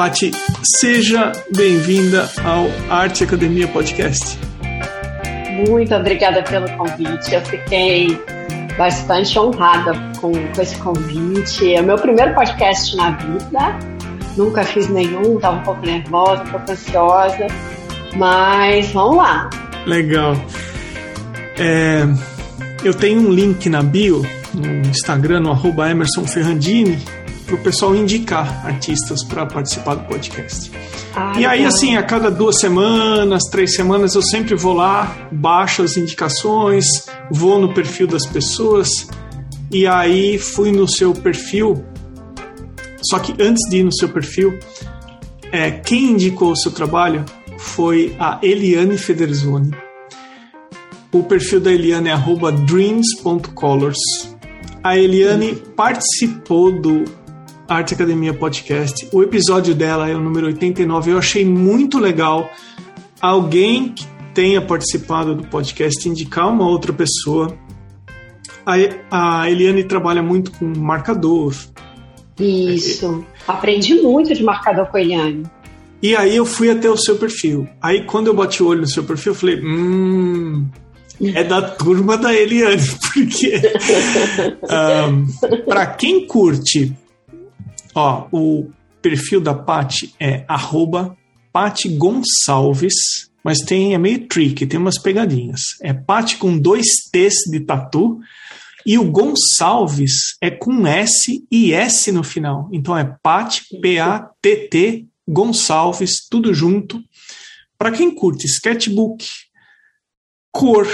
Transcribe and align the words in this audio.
Pati, 0.00 0.30
seja 0.78 1.30
bem-vinda 1.54 2.26
ao 2.42 2.68
Arte 2.90 3.22
Academia 3.22 3.68
Podcast. 3.68 4.38
Muito 5.68 5.94
obrigada 5.94 6.42
pelo 6.42 6.66
convite. 6.78 7.34
Eu 7.34 7.42
fiquei 7.42 8.18
bastante 8.78 9.38
honrada 9.38 9.92
com, 10.18 10.32
com 10.32 10.62
esse 10.62 10.74
convite. 10.78 11.74
É 11.74 11.82
o 11.82 11.84
meu 11.84 11.98
primeiro 11.98 12.34
podcast 12.34 12.96
na 12.96 13.10
vida. 13.10 13.78
Nunca 14.38 14.64
fiz 14.64 14.88
nenhum, 14.88 15.36
estava 15.36 15.58
um 15.58 15.62
pouco 15.64 15.84
nervosa, 15.84 16.44
um 16.44 16.46
pouco 16.46 16.72
ansiosa. 16.72 17.46
Mas 18.16 18.90
vamos 18.92 19.18
lá. 19.18 19.50
Legal. 19.84 20.34
É, 21.58 22.06
eu 22.82 22.94
tenho 22.94 23.20
um 23.20 23.30
link 23.30 23.68
na 23.68 23.82
bio, 23.82 24.24
no 24.54 24.66
Instagram, 24.88 25.40
no 25.40 25.50
arroba 25.50 25.90
Emerson 25.90 26.26
Ferrandini, 26.26 26.98
para 27.50 27.56
o 27.56 27.62
pessoal 27.62 27.96
indicar 27.96 28.64
artistas 28.64 29.24
para 29.24 29.44
participar 29.44 29.96
do 29.96 30.04
podcast. 30.06 30.70
Ah, 31.14 31.32
e 31.36 31.44
aí, 31.44 31.64
assim, 31.64 31.96
a 31.96 32.02
cada 32.02 32.30
duas 32.30 32.60
semanas, 32.60 33.42
três 33.50 33.74
semanas, 33.74 34.14
eu 34.14 34.22
sempre 34.22 34.54
vou 34.54 34.72
lá, 34.72 35.28
baixo 35.32 35.82
as 35.82 35.96
indicações, 35.96 36.86
vou 37.28 37.60
no 37.60 37.74
perfil 37.74 38.06
das 38.06 38.24
pessoas, 38.24 39.08
e 39.68 39.84
aí 39.84 40.38
fui 40.38 40.70
no 40.70 40.88
seu 40.88 41.12
perfil. 41.12 41.84
Só 43.02 43.18
que 43.18 43.34
antes 43.42 43.68
de 43.68 43.78
ir 43.78 43.82
no 43.82 43.92
seu 43.92 44.08
perfil, 44.08 44.56
é, 45.50 45.72
quem 45.72 46.12
indicou 46.12 46.52
o 46.52 46.56
seu 46.56 46.70
trabalho 46.70 47.24
foi 47.58 48.14
a 48.20 48.38
Eliane 48.42 48.96
Federzoni. 48.96 49.72
O 51.12 51.24
perfil 51.24 51.58
da 51.58 51.72
Eliane 51.72 52.10
é 52.10 52.16
dreams.colors. 52.64 53.98
A 54.84 54.96
Eliane 54.96 55.56
participou 55.76 56.80
do 56.80 57.04
Arte 57.70 57.94
Academia 57.94 58.34
Podcast. 58.34 59.08
O 59.12 59.22
episódio 59.22 59.76
dela 59.76 60.10
é 60.10 60.14
o 60.16 60.18
número 60.18 60.48
89. 60.48 61.12
Eu 61.12 61.18
achei 61.18 61.44
muito 61.44 62.00
legal 62.00 62.50
alguém 63.20 63.90
que 63.90 64.04
tenha 64.34 64.60
participado 64.60 65.36
do 65.36 65.46
podcast 65.46 66.08
indicar 66.08 66.48
uma 66.48 66.66
outra 66.66 66.92
pessoa. 66.92 67.56
A, 68.66 69.42
a 69.42 69.48
Eliane 69.48 69.84
trabalha 69.84 70.20
muito 70.20 70.50
com 70.50 70.64
marcador. 70.64 71.54
Isso. 72.40 73.24
Aprendi 73.46 74.02
muito 74.02 74.34
de 74.34 74.42
marcador 74.42 74.86
com 74.86 74.96
a 74.96 75.00
Eliane. 75.00 75.44
E 76.02 76.16
aí 76.16 76.34
eu 76.34 76.44
fui 76.44 76.70
até 76.70 76.90
o 76.90 76.96
seu 76.96 77.18
perfil. 77.18 77.68
Aí 77.80 78.04
quando 78.04 78.26
eu 78.26 78.34
bati 78.34 78.64
o 78.64 78.66
olho 78.66 78.80
no 78.80 78.88
seu 78.88 79.04
perfil, 79.04 79.30
eu 79.30 79.38
falei, 79.38 79.60
hum, 79.62 80.66
é 81.22 81.44
da 81.44 81.62
turma 81.62 82.16
da 82.16 82.34
Eliane, 82.34 82.82
porque 83.14 83.62
um, 85.08 85.60
para 85.66 85.86
quem 85.86 86.26
curte, 86.26 86.96
ó, 87.94 88.28
o 88.32 88.70
perfil 89.00 89.40
da 89.40 89.54
Pati 89.54 90.14
é 90.18 90.44
arroba 90.46 91.16
Gonçalves, 91.96 93.30
mas 93.42 93.60
tem, 93.60 93.94
é 93.94 93.98
meio 93.98 94.28
tricky, 94.28 94.66
tem 94.66 94.78
umas 94.78 94.98
pegadinhas. 94.98 95.60
É 95.82 95.92
Pati 95.92 96.36
com 96.36 96.58
dois 96.58 96.86
T's 97.10 97.50
de 97.50 97.60
tatu, 97.60 98.20
e 98.86 98.98
o 98.98 99.10
Gonçalves 99.10 100.36
é 100.40 100.50
com 100.50 100.86
S 100.86 101.44
e 101.50 101.72
S 101.72 102.12
no 102.12 102.22
final. 102.22 102.68
Então 102.72 102.96
é 102.96 103.04
Pati, 103.22 103.64
P-A-T-T, 103.80 105.06
Gonçalves, 105.28 106.26
tudo 106.28 106.52
junto. 106.54 107.02
Para 107.78 107.92
quem 107.92 108.14
curte 108.14 108.46
sketchbook, 108.46 109.24
cor, 110.52 110.86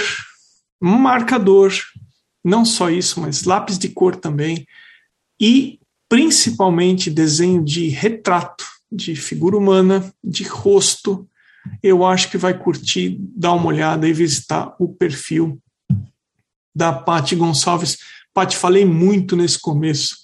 marcador, 0.79 1.73
não 2.43 2.63
só 2.63 2.89
isso, 2.89 3.19
mas 3.19 3.43
lápis 3.43 3.77
de 3.77 3.89
cor 3.89 4.15
também, 4.15 4.65
e 5.39 5.79
principalmente 6.09 7.09
desenho 7.09 7.63
de 7.63 7.89
retrato, 7.89 8.65
de 8.91 9.15
figura 9.15 9.57
humana, 9.57 10.13
de 10.23 10.43
rosto. 10.43 11.27
Eu 11.83 12.05
acho 12.05 12.29
que 12.31 12.37
vai 12.37 12.57
curtir, 12.57 13.17
dar 13.35 13.53
uma 13.53 13.67
olhada 13.67 14.07
e 14.07 14.13
visitar 14.13 14.75
o 14.79 14.87
perfil 14.87 15.61
da 16.73 16.93
Pati 16.93 17.35
Gonçalves. 17.35 17.97
Pati, 18.33 18.55
falei 18.55 18.85
muito 18.85 19.35
nesse 19.35 19.59
começo, 19.59 20.17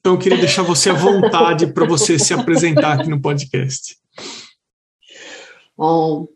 então 0.00 0.14
eu 0.14 0.18
queria 0.18 0.38
deixar 0.38 0.62
você 0.62 0.90
à 0.90 0.94
vontade 0.94 1.66
para 1.66 1.86
você 1.86 2.18
se 2.18 2.32
apresentar 2.32 2.94
aqui 2.94 3.08
no 3.08 3.20
podcast. 3.20 3.96
Bom, 5.76 6.26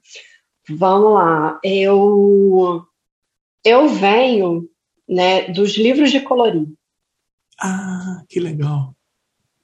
vamos 0.69 1.15
lá. 1.15 1.59
Eu 1.65 2.87
eu 3.65 3.89
venho 3.89 4.69
né, 5.09 5.49
dos 5.49 5.77
livros 5.77 6.11
de 6.11 6.21
colorir. 6.21 6.67
Ah, 7.61 8.23
que 8.29 8.41
legal. 8.41 8.95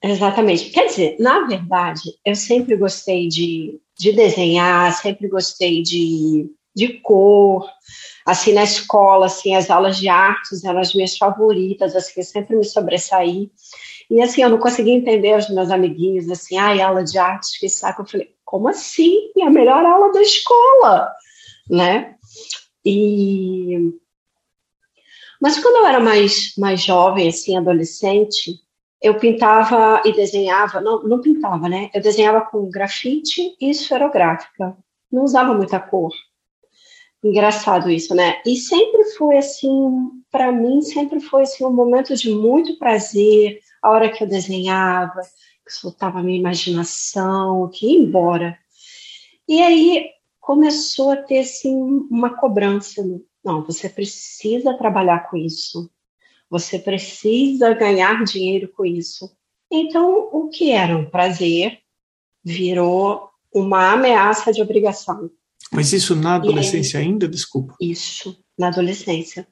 Exatamente. 0.03 0.71
Quer 0.71 0.87
dizer, 0.87 1.17
na 1.19 1.47
verdade, 1.47 2.03
eu 2.25 2.35
sempre 2.35 2.77
gostei 2.77 3.29
de, 3.29 3.81
de 3.99 4.13
desenhar, 4.13 4.93
sempre 4.93 5.29
gostei 5.29 5.83
de, 5.83 6.47
de 6.75 7.01
cor. 7.01 7.69
Assim, 8.25 8.53
na 8.53 8.63
escola, 8.63 9.27
assim, 9.27 9.57
as 9.57 9.71
aulas 9.71 9.97
de 9.97 10.09
artes 10.09 10.63
eram 10.63 10.81
as 10.81 10.95
minhas 10.95 11.17
favoritas, 11.17 11.97
assim, 11.97 12.21
eu 12.21 12.25
sempre 12.25 12.57
me 12.57 12.65
sobressaí. 12.65 13.51
E, 14.11 14.23
assim, 14.23 14.43
eu 14.43 14.51
não 14.51 14.59
conseguia 14.59 14.95
entender 14.95 15.37
os 15.37 15.51
meus 15.51 15.71
amiguinhos, 15.71 16.31
assim, 16.31 16.57
ai, 16.57 16.81
aula 16.81 17.03
de 17.03 17.19
artes, 17.19 17.59
que 17.59 17.69
saco. 17.69 18.03
Eu 18.03 18.07
falei, 18.07 18.35
como 18.45 18.69
assim? 18.69 19.31
É 19.37 19.43
a 19.43 19.51
melhor 19.51 19.85
aula 19.85 20.13
da 20.13 20.23
escola, 20.23 21.11
né? 21.69 22.15
E 22.85 23.93
mas 25.41 25.59
quando 25.59 25.77
eu 25.77 25.87
era 25.87 26.01
mais 26.01 26.55
mais 26.57 26.83
jovem, 26.83 27.29
assim, 27.29 27.57
adolescente, 27.57 28.61
eu 29.01 29.19
pintava 29.19 30.03
e 30.05 30.13
desenhava, 30.13 30.81
não, 30.81 31.03
não 31.05 31.21
pintava, 31.21 31.69
né? 31.69 31.91
Eu 31.95 32.03
desenhava 32.03 32.41
com 32.43 32.69
grafite 32.69 33.57
e 33.61 33.71
esferográfica. 33.71 34.77
Não 35.11 35.23
usava 35.23 35.55
muita 35.55 35.79
cor. 35.79 36.13
Engraçado 37.23 37.91
isso, 37.91 38.15
né? 38.15 38.41
E 38.47 38.57
sempre 38.57 39.05
foi 39.17 39.39
assim, 39.39 40.11
para 40.31 40.53
mim 40.53 40.83
sempre 40.83 41.21
foi 41.21 41.43
assim 41.43 41.65
um 41.65 41.73
momento 41.73 42.15
de 42.15 42.31
muito 42.31 42.79
prazer, 42.79 43.59
a 43.83 43.91
hora 43.91 44.09
que 44.11 44.23
eu 44.23 44.29
desenhava, 44.29 45.21
que 45.65 45.73
soltava 45.73 46.21
a 46.21 46.23
minha 46.23 46.39
imaginação, 46.39 47.69
que 47.73 47.87
ia 47.87 47.99
embora. 47.99 48.59
E 49.49 49.61
aí 49.63 50.11
começou 50.41 51.11
a 51.11 51.17
ter 51.17 51.41
assim, 51.41 51.75
uma 52.11 52.37
cobrança. 52.37 53.03
Não, 53.49 53.65
você 53.65 53.89
precisa 53.89 54.75
trabalhar 54.75 55.31
com 55.31 55.37
isso. 55.39 55.91
Você 56.51 56.79
precisa 56.79 57.73
ganhar 57.73 58.23
dinheiro 58.23 58.69
com 58.77 58.85
isso. 58.85 59.35
Então, 59.73 60.29
o 60.31 60.51
que 60.51 60.71
era 60.71 60.95
um 60.95 61.09
prazer 61.09 61.79
virou 62.45 63.31
uma 63.51 63.93
ameaça 63.93 64.53
de 64.53 64.61
obrigação. 64.61 65.31
Mas 65.73 65.95
isso 65.95 66.15
na 66.15 66.35
adolescência 66.35 67.01
aí, 67.01 67.07
ainda? 67.07 67.27
Desculpa. 67.27 67.75
Isso, 67.81 68.39
na 68.59 68.69
adolescência. 68.69 69.49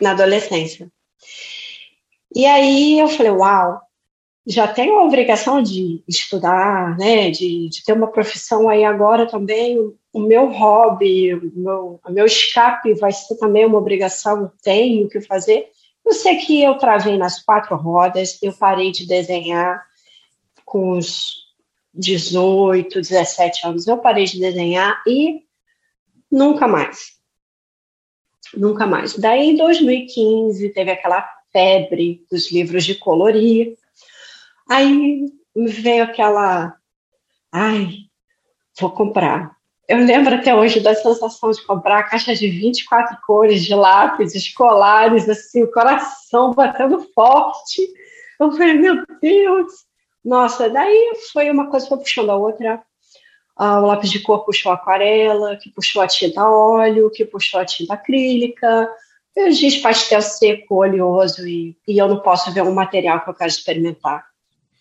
Na 0.00 0.12
adolescência. 0.12 0.90
E 2.34 2.46
aí 2.46 2.98
eu 2.98 3.08
falei, 3.08 3.32
uau, 3.32 3.78
já 4.46 4.66
tenho 4.66 4.98
a 4.98 5.04
obrigação 5.04 5.62
de 5.62 6.02
estudar, 6.08 6.96
né, 6.96 7.30
de, 7.30 7.68
de 7.68 7.84
ter 7.84 7.92
uma 7.92 8.10
profissão 8.10 8.70
aí 8.70 8.86
agora 8.86 9.26
também, 9.26 9.94
o 10.12 10.20
meu 10.20 10.46
hobby, 10.46 11.34
o 11.34 11.52
meu, 11.54 12.00
o 12.04 12.12
meu 12.12 12.26
escape 12.26 12.94
vai 12.94 13.12
ser 13.12 13.36
também 13.36 13.66
uma 13.66 13.78
obrigação, 13.78 14.50
tenho 14.62 15.08
que 15.08 15.20
fazer. 15.20 15.68
Eu 16.04 16.12
sei 16.12 16.36
que 16.36 16.62
eu 16.62 16.76
travei 16.78 17.18
nas 17.18 17.42
quatro 17.42 17.76
rodas, 17.76 18.38
eu 18.42 18.52
parei 18.52 18.90
de 18.90 19.06
desenhar 19.06 19.84
com 20.64 20.96
uns 20.96 21.34
18, 21.92 23.00
17 23.00 23.66
anos, 23.66 23.86
eu 23.86 23.98
parei 23.98 24.24
de 24.24 24.40
desenhar 24.40 25.02
e 25.06 25.42
nunca 26.30 26.66
mais. 26.66 27.18
Nunca 28.54 28.86
mais. 28.86 29.14
Daí, 29.14 29.50
em 29.50 29.56
2015, 29.56 30.70
teve 30.70 30.90
aquela 30.90 31.28
febre 31.52 32.24
dos 32.30 32.50
livros 32.50 32.84
de 32.84 32.94
colorir, 32.94 33.76
Aí 34.68 35.24
veio 35.56 36.04
aquela, 36.04 36.76
ai, 37.50 38.04
vou 38.78 38.90
comprar. 38.90 39.56
Eu 39.88 39.98
lembro 40.04 40.34
até 40.34 40.54
hoje 40.54 40.80
da 40.80 40.94
sensação 40.94 41.50
de 41.50 41.64
comprar 41.64 42.00
a 42.00 42.02
caixa 42.02 42.34
de 42.34 42.48
24 42.48 43.16
cores 43.26 43.64
de 43.64 43.74
lápis 43.74 44.34
escolares, 44.34 45.28
assim, 45.28 45.62
o 45.62 45.70
coração 45.70 46.52
batendo 46.52 47.00
forte. 47.14 47.88
Eu 48.38 48.52
falei, 48.52 48.74
meu 48.74 49.02
Deus! 49.20 49.72
Nossa, 50.24 50.68
daí 50.68 51.12
foi 51.32 51.50
uma 51.50 51.70
coisa 51.70 51.86
foi 51.86 51.98
puxando 51.98 52.30
a 52.30 52.36
outra. 52.36 52.82
Ah, 53.56 53.80
o 53.80 53.86
lápis 53.86 54.10
de 54.10 54.20
cor 54.20 54.44
puxou 54.44 54.70
a 54.70 54.74
aquarela, 54.74 55.56
que 55.56 55.70
puxou 55.70 56.02
a 56.02 56.06
tinta 56.06 56.46
óleo, 56.48 57.10
que 57.10 57.24
puxou 57.24 57.58
a 57.58 57.64
tinta 57.64 57.94
acrílica, 57.94 58.88
o 59.36 59.50
giz 59.50 59.78
pastel 59.78 60.20
seco, 60.20 60.82
oleoso, 60.82 61.48
e, 61.48 61.76
e 61.88 61.98
eu 61.98 62.08
não 62.08 62.20
posso 62.20 62.52
ver 62.52 62.62
um 62.62 62.74
material 62.74 63.20
que 63.24 63.30
eu 63.30 63.34
quero 63.34 63.48
experimentar 63.48 64.28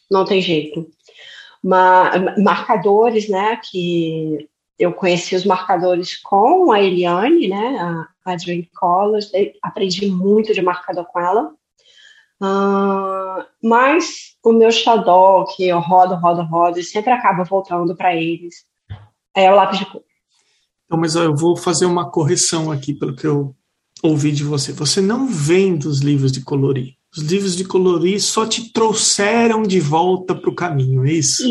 não 0.09 0.25
tem 0.25 0.41
jeito. 0.41 0.89
marcadores, 1.63 3.29
né, 3.29 3.59
que 3.69 4.47
eu 4.77 4.93
conheci 4.93 5.35
os 5.35 5.45
marcadores 5.45 6.15
com 6.21 6.71
a 6.71 6.81
Eliane, 6.81 7.47
né, 7.47 7.79
a, 7.79 8.07
a 8.31 8.35
Dream 8.35 8.63
Colors, 8.75 9.31
aprendi 9.61 10.07
muito 10.07 10.53
de 10.53 10.61
marcador 10.61 11.05
com 11.05 11.19
ela. 11.19 11.51
Uh, 12.39 13.43
mas 13.63 14.35
o 14.43 14.53
meu 14.53 14.71
xadó, 14.71 15.45
que 15.55 15.67
eu 15.67 15.79
rodo, 15.79 16.15
rodo, 16.15 16.43
rodo, 16.43 16.79
e 16.79 16.83
sempre 16.83 17.11
acaba 17.11 17.43
voltando 17.43 17.95
para 17.95 18.15
eles, 18.15 18.65
é 19.35 19.51
o 19.51 19.55
lápis 19.55 19.79
de 19.79 19.85
cor. 19.85 20.03
Então, 20.85 20.99
mas 20.99 21.15
eu 21.15 21.35
vou 21.35 21.57
fazer 21.57 21.85
uma 21.85 22.09
correção 22.09 22.71
aqui 22.71 22.93
pelo 22.93 23.15
que 23.15 23.25
eu 23.25 23.55
ouvi 24.03 24.31
de 24.31 24.43
você. 24.43 24.71
Você 24.71 25.01
não 25.01 25.27
vem 25.27 25.75
dos 25.75 25.99
livros 25.99 26.31
de 26.31 26.43
colorir. 26.43 26.96
Os 27.17 27.23
livros 27.23 27.55
de 27.55 27.65
colorir 27.65 28.21
só 28.21 28.45
te 28.45 28.71
trouxeram 28.71 29.63
de 29.63 29.79
volta 29.79 30.35
para 30.35 30.49
o 30.49 30.53
caminho, 30.53 31.03
é 31.03 31.13
isso? 31.13 31.43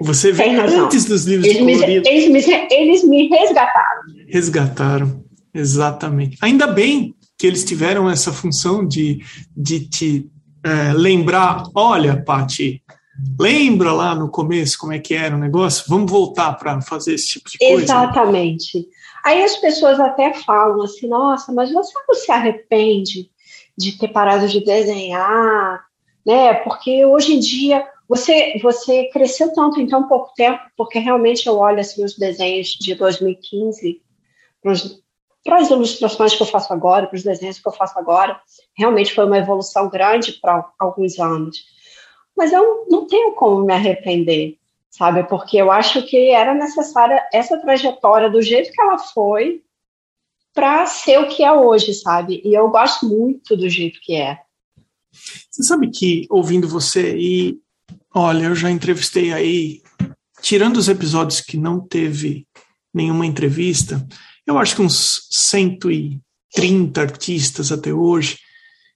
Você 0.00 0.32
vem 0.32 0.56
antes 0.56 1.04
dos 1.04 1.26
livros 1.26 1.46
eles 1.46 1.58
de 1.58 1.64
colorir. 1.64 2.02
Me, 2.02 2.08
eles, 2.08 2.46
me, 2.46 2.68
eles 2.70 3.04
me 3.04 3.28
resgataram. 3.28 4.02
Resgataram, 4.26 5.24
exatamente. 5.52 6.38
Ainda 6.40 6.66
bem 6.66 7.14
que 7.36 7.46
eles 7.46 7.62
tiveram 7.62 8.08
essa 8.08 8.32
função 8.32 8.86
de, 8.86 9.20
de 9.54 9.80
te 9.80 10.30
é, 10.64 10.94
lembrar, 10.94 11.64
olha, 11.74 12.22
Pati, 12.22 12.82
lembra 13.38 13.92
lá 13.92 14.14
no 14.14 14.30
começo 14.30 14.78
como 14.78 14.94
é 14.94 14.98
que 14.98 15.12
era 15.12 15.36
o 15.36 15.38
negócio? 15.38 15.84
Vamos 15.88 16.10
voltar 16.10 16.54
para 16.54 16.80
fazer 16.80 17.14
esse 17.14 17.28
tipo 17.28 17.50
de 17.50 17.58
coisa. 17.58 17.82
Exatamente. 17.82 18.88
Aí 19.24 19.42
as 19.42 19.56
pessoas 19.58 20.00
até 20.00 20.32
falam 20.32 20.82
assim, 20.82 21.06
nossa, 21.06 21.52
mas 21.52 21.70
você 21.70 21.92
não 22.08 22.14
se 22.14 22.32
arrepende 22.32 23.30
de 23.76 23.98
ter 23.98 24.08
parado 24.08 24.48
de 24.48 24.64
desenhar, 24.64 25.84
né? 26.24 26.54
Porque 26.54 27.04
hoje 27.04 27.34
em 27.34 27.40
dia 27.40 27.86
você 28.08 28.58
você 28.62 29.08
cresceu 29.12 29.52
tanto 29.52 29.80
em 29.80 29.86
tão 29.86 30.06
pouco 30.06 30.32
tempo, 30.34 30.60
porque 30.76 30.98
realmente 30.98 31.46
eu 31.46 31.58
olho 31.58 31.80
assim 31.80 32.04
os 32.04 32.16
desenhos 32.16 32.68
de 32.68 32.94
2015 32.94 34.02
para 35.44 35.58
as 35.58 35.70
ilustrações 35.70 36.34
que 36.34 36.42
eu 36.42 36.46
faço 36.46 36.72
agora, 36.72 37.06
para 37.06 37.16
os 37.16 37.24
desenhos 37.24 37.58
que 37.58 37.66
eu 37.66 37.72
faço 37.72 37.98
agora, 37.98 38.40
realmente 38.76 39.12
foi 39.12 39.26
uma 39.26 39.38
evolução 39.38 39.88
grande 39.88 40.32
para 40.34 40.64
alguns 40.78 41.18
anos. 41.18 41.64
Mas 42.36 42.52
eu 42.52 42.86
não 42.88 43.06
tenho 43.06 43.32
como 43.34 43.64
me 43.64 43.72
arrepender, 43.72 44.56
sabe? 44.88 45.24
Porque 45.24 45.56
eu 45.56 45.70
acho 45.70 46.02
que 46.02 46.30
era 46.30 46.54
necessária 46.54 47.26
essa 47.32 47.58
trajetória 47.60 48.30
do 48.30 48.40
jeito 48.40 48.70
que 48.72 48.80
ela 48.80 48.98
foi 48.98 49.62
para 50.54 50.86
ser 50.86 51.18
o 51.18 51.28
que 51.28 51.42
é 51.42 51.52
hoje, 51.52 51.94
sabe? 51.94 52.42
E 52.44 52.54
eu 52.54 52.68
gosto 52.68 53.06
muito 53.06 53.56
do 53.56 53.68
jeito 53.68 54.00
que 54.02 54.14
é. 54.14 54.38
Você 55.50 55.62
sabe 55.62 55.90
que 55.90 56.26
ouvindo 56.30 56.68
você 56.68 57.16
e 57.16 57.58
olha, 58.14 58.46
eu 58.46 58.54
já 58.54 58.70
entrevistei 58.70 59.32
aí, 59.32 59.82
tirando 60.40 60.76
os 60.76 60.88
episódios 60.88 61.40
que 61.40 61.56
não 61.56 61.80
teve 61.80 62.46
nenhuma 62.92 63.26
entrevista, 63.26 64.06
eu 64.46 64.58
acho 64.58 64.76
que 64.76 64.82
uns 64.82 65.28
130 65.30 67.00
artistas 67.00 67.72
até 67.72 67.92
hoje. 67.92 68.38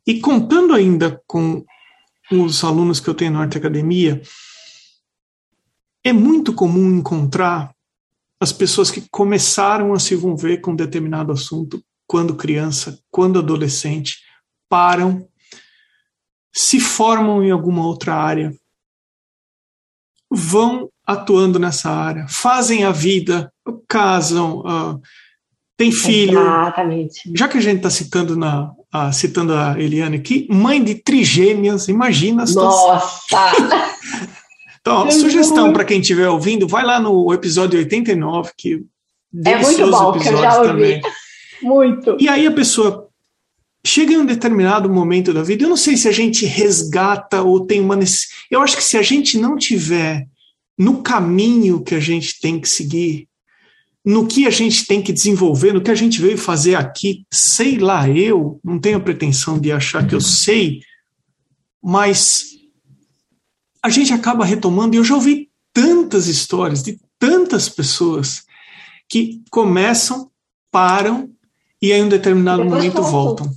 E 0.07 0.21
contando 0.21 0.75
ainda 0.75 1.21
com 1.27 1.65
os 2.31 2.63
alunos 2.65 3.01
que 3.01 3.09
eu 3.09 3.15
tenho 3.15 3.33
na 3.33 3.41
Arte 3.41 3.59
Academia, 3.59 4.21
é 6.05 6.13
muito 6.13 6.53
comum 6.53 6.99
encontrar 6.99 7.75
as 8.41 8.53
pessoas 8.53 8.91
que 8.91 9.07
começaram 9.11 9.93
a 9.93 9.99
se 9.99 10.15
envolver 10.15 10.59
com 10.59 10.75
determinado 10.75 11.33
assunto 11.33 11.83
quando 12.07 12.37
criança, 12.37 12.99
quando 13.11 13.39
adolescente, 13.39 14.19
param, 14.69 15.27
se 16.55 16.79
formam 16.81 17.43
em 17.43 17.51
alguma 17.51 17.85
outra 17.87 18.15
área, 18.15 18.53
vão 20.31 20.89
atuando 21.07 21.59
nessa 21.59 21.91
área, 21.91 22.27
fazem 22.29 22.85
a 22.85 22.91
vida, 22.91 23.53
casam, 23.89 24.59
uh, 24.61 25.01
tem 25.77 25.93
filho. 25.93 26.41
Exatamente. 26.41 27.33
Já 27.35 27.49
que 27.49 27.59
a 27.59 27.61
gente 27.61 27.77
está 27.77 27.91
citando, 27.91 28.37
na, 28.37 28.73
a, 28.93 29.13
citando 29.13 29.55
a 29.55 29.79
Eliane 29.79 30.17
aqui, 30.17 30.49
mãe 30.51 30.83
de 30.83 30.95
trigêmeas, 30.97 31.89
imagina. 31.89 32.45
Nossa! 32.47 33.21
então, 34.87 35.11
sugestão 35.11 35.73
para 35.73 35.85
quem 35.85 36.01
estiver 36.01 36.29
ouvindo, 36.29 36.69
vai 36.69 36.85
lá 36.85 37.01
no 37.01 37.33
episódio 37.33 37.79
89, 37.79 38.53
que 38.57 38.85
é 39.45 39.59
muito 39.59 39.91
bom, 39.91 40.13
que 40.13 40.29
eu 40.29 40.37
já 40.37 40.59
ouvi. 40.59 40.69
Também. 40.69 41.03
Muito. 41.63 42.17
E 42.21 42.29
aí 42.29 42.47
a 42.47 42.53
pessoa 42.53 43.09
chega 43.85 44.13
em 44.13 44.19
um 44.19 44.27
determinado 44.27 44.89
momento 44.89 45.33
da 45.33 45.43
vida, 45.43 45.65
eu 45.65 45.69
não 45.69 45.77
sei 45.77 45.97
se 45.97 46.09
a 46.09 46.13
gente 46.13 46.45
resgata 46.45 47.43
ou 47.43 47.67
tem 47.67 47.81
uma 47.81 47.99
eu 48.51 48.61
acho 48.61 48.77
que 48.77 48.85
se 48.85 48.97
a 48.97 49.03
gente 49.03 49.39
não 49.39 49.57
tiver 49.57 50.27
no 50.79 51.03
caminho 51.03 51.83
que 51.83 51.95
a 51.95 52.01
gente 52.01 52.39
tem 52.41 52.61
que 52.61 52.69
seguir, 52.69 53.29
no 54.05 54.27
que 54.27 54.47
a 54.47 54.51
gente 54.51 54.87
tem 54.87 55.03
que 55.03 55.13
desenvolver, 55.13 55.73
no 55.73 55.81
que 55.81 55.91
a 55.91 55.95
gente 55.95 56.21
veio 56.21 56.37
fazer 56.37 56.75
aqui, 56.75 57.25
sei 57.33 57.79
lá, 57.79 58.09
eu 58.09 58.61
não 58.63 58.79
tenho 58.79 58.99
a 58.99 59.01
pretensão 59.01 59.59
de 59.59 59.73
achar 59.73 60.07
que 60.07 60.15
eu 60.15 60.21
sei, 60.21 60.81
mas 61.83 62.56
a 63.87 63.91
gente 63.91 64.13
acaba 64.13 64.45
retomando, 64.45 64.95
e 64.95 64.99
eu 64.99 65.05
já 65.05 65.15
ouvi 65.15 65.51
tantas 65.73 66.27
histórias 66.27 66.83
de 66.83 67.01
tantas 67.19 67.69
pessoas 67.69 68.45
que 69.09 69.43
começam, 69.51 70.31
param 70.71 71.31
e 71.81 71.93
em 71.93 72.05
um 72.05 72.09
determinado 72.09 72.63
Depois 72.63 72.85
momento 72.85 73.03
voltam. 73.03 73.51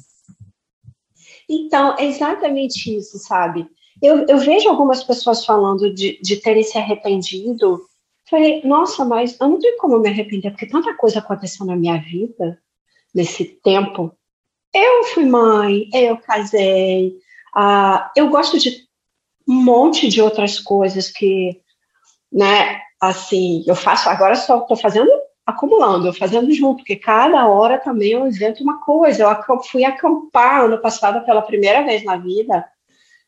Então, 1.49 1.95
é 1.97 2.05
exatamente 2.05 2.95
isso, 2.95 3.17
sabe? 3.17 3.67
Eu, 4.01 4.25
eu 4.27 4.37
vejo 4.37 4.69
algumas 4.69 5.03
pessoas 5.03 5.43
falando 5.43 5.93
de, 5.93 6.19
de 6.21 6.37
terem 6.37 6.63
se 6.63 6.77
arrependido 6.77 7.81
Falei, 8.29 8.61
nossa, 8.63 9.03
mas 9.03 9.39
eu 9.39 9.49
não 9.49 9.59
tenho 9.59 9.77
como 9.77 9.97
me 9.97 10.07
arrepender, 10.07 10.51
porque 10.51 10.67
tanta 10.67 10.93
coisa 10.93 11.17
aconteceu 11.17 11.65
na 11.65 11.75
minha 11.75 11.97
vida 11.97 12.61
nesse 13.13 13.43
tempo. 13.43 14.15
Eu 14.71 15.05
fui 15.05 15.25
mãe, 15.25 15.89
eu 15.91 16.15
casei, 16.17 17.17
uh, 17.55 18.07
eu 18.15 18.29
gosto 18.29 18.59
de 18.59 18.87
um 19.49 19.63
monte 19.63 20.07
de 20.07 20.21
outras 20.21 20.59
coisas 20.59 21.09
que, 21.09 21.59
né, 22.31 22.79
assim, 23.01 23.63
eu 23.65 23.75
faço, 23.75 24.07
agora 24.07 24.35
só 24.35 24.59
estou 24.59 24.77
fazendo, 24.77 25.09
acumulando, 25.43 26.13
fazendo 26.13 26.53
junto, 26.53 26.77
porque 26.77 26.95
cada 26.95 27.47
hora 27.47 27.79
também 27.79 28.11
eu 28.11 28.27
invento 28.27 28.61
uma 28.61 28.79
coisa. 28.79 29.23
Eu 29.23 29.63
fui 29.63 29.83
acampar 29.83 30.65
ano 30.65 30.77
passado 30.79 31.25
pela 31.25 31.41
primeira 31.41 31.83
vez 31.83 32.03
na 32.03 32.15
vida, 32.15 32.63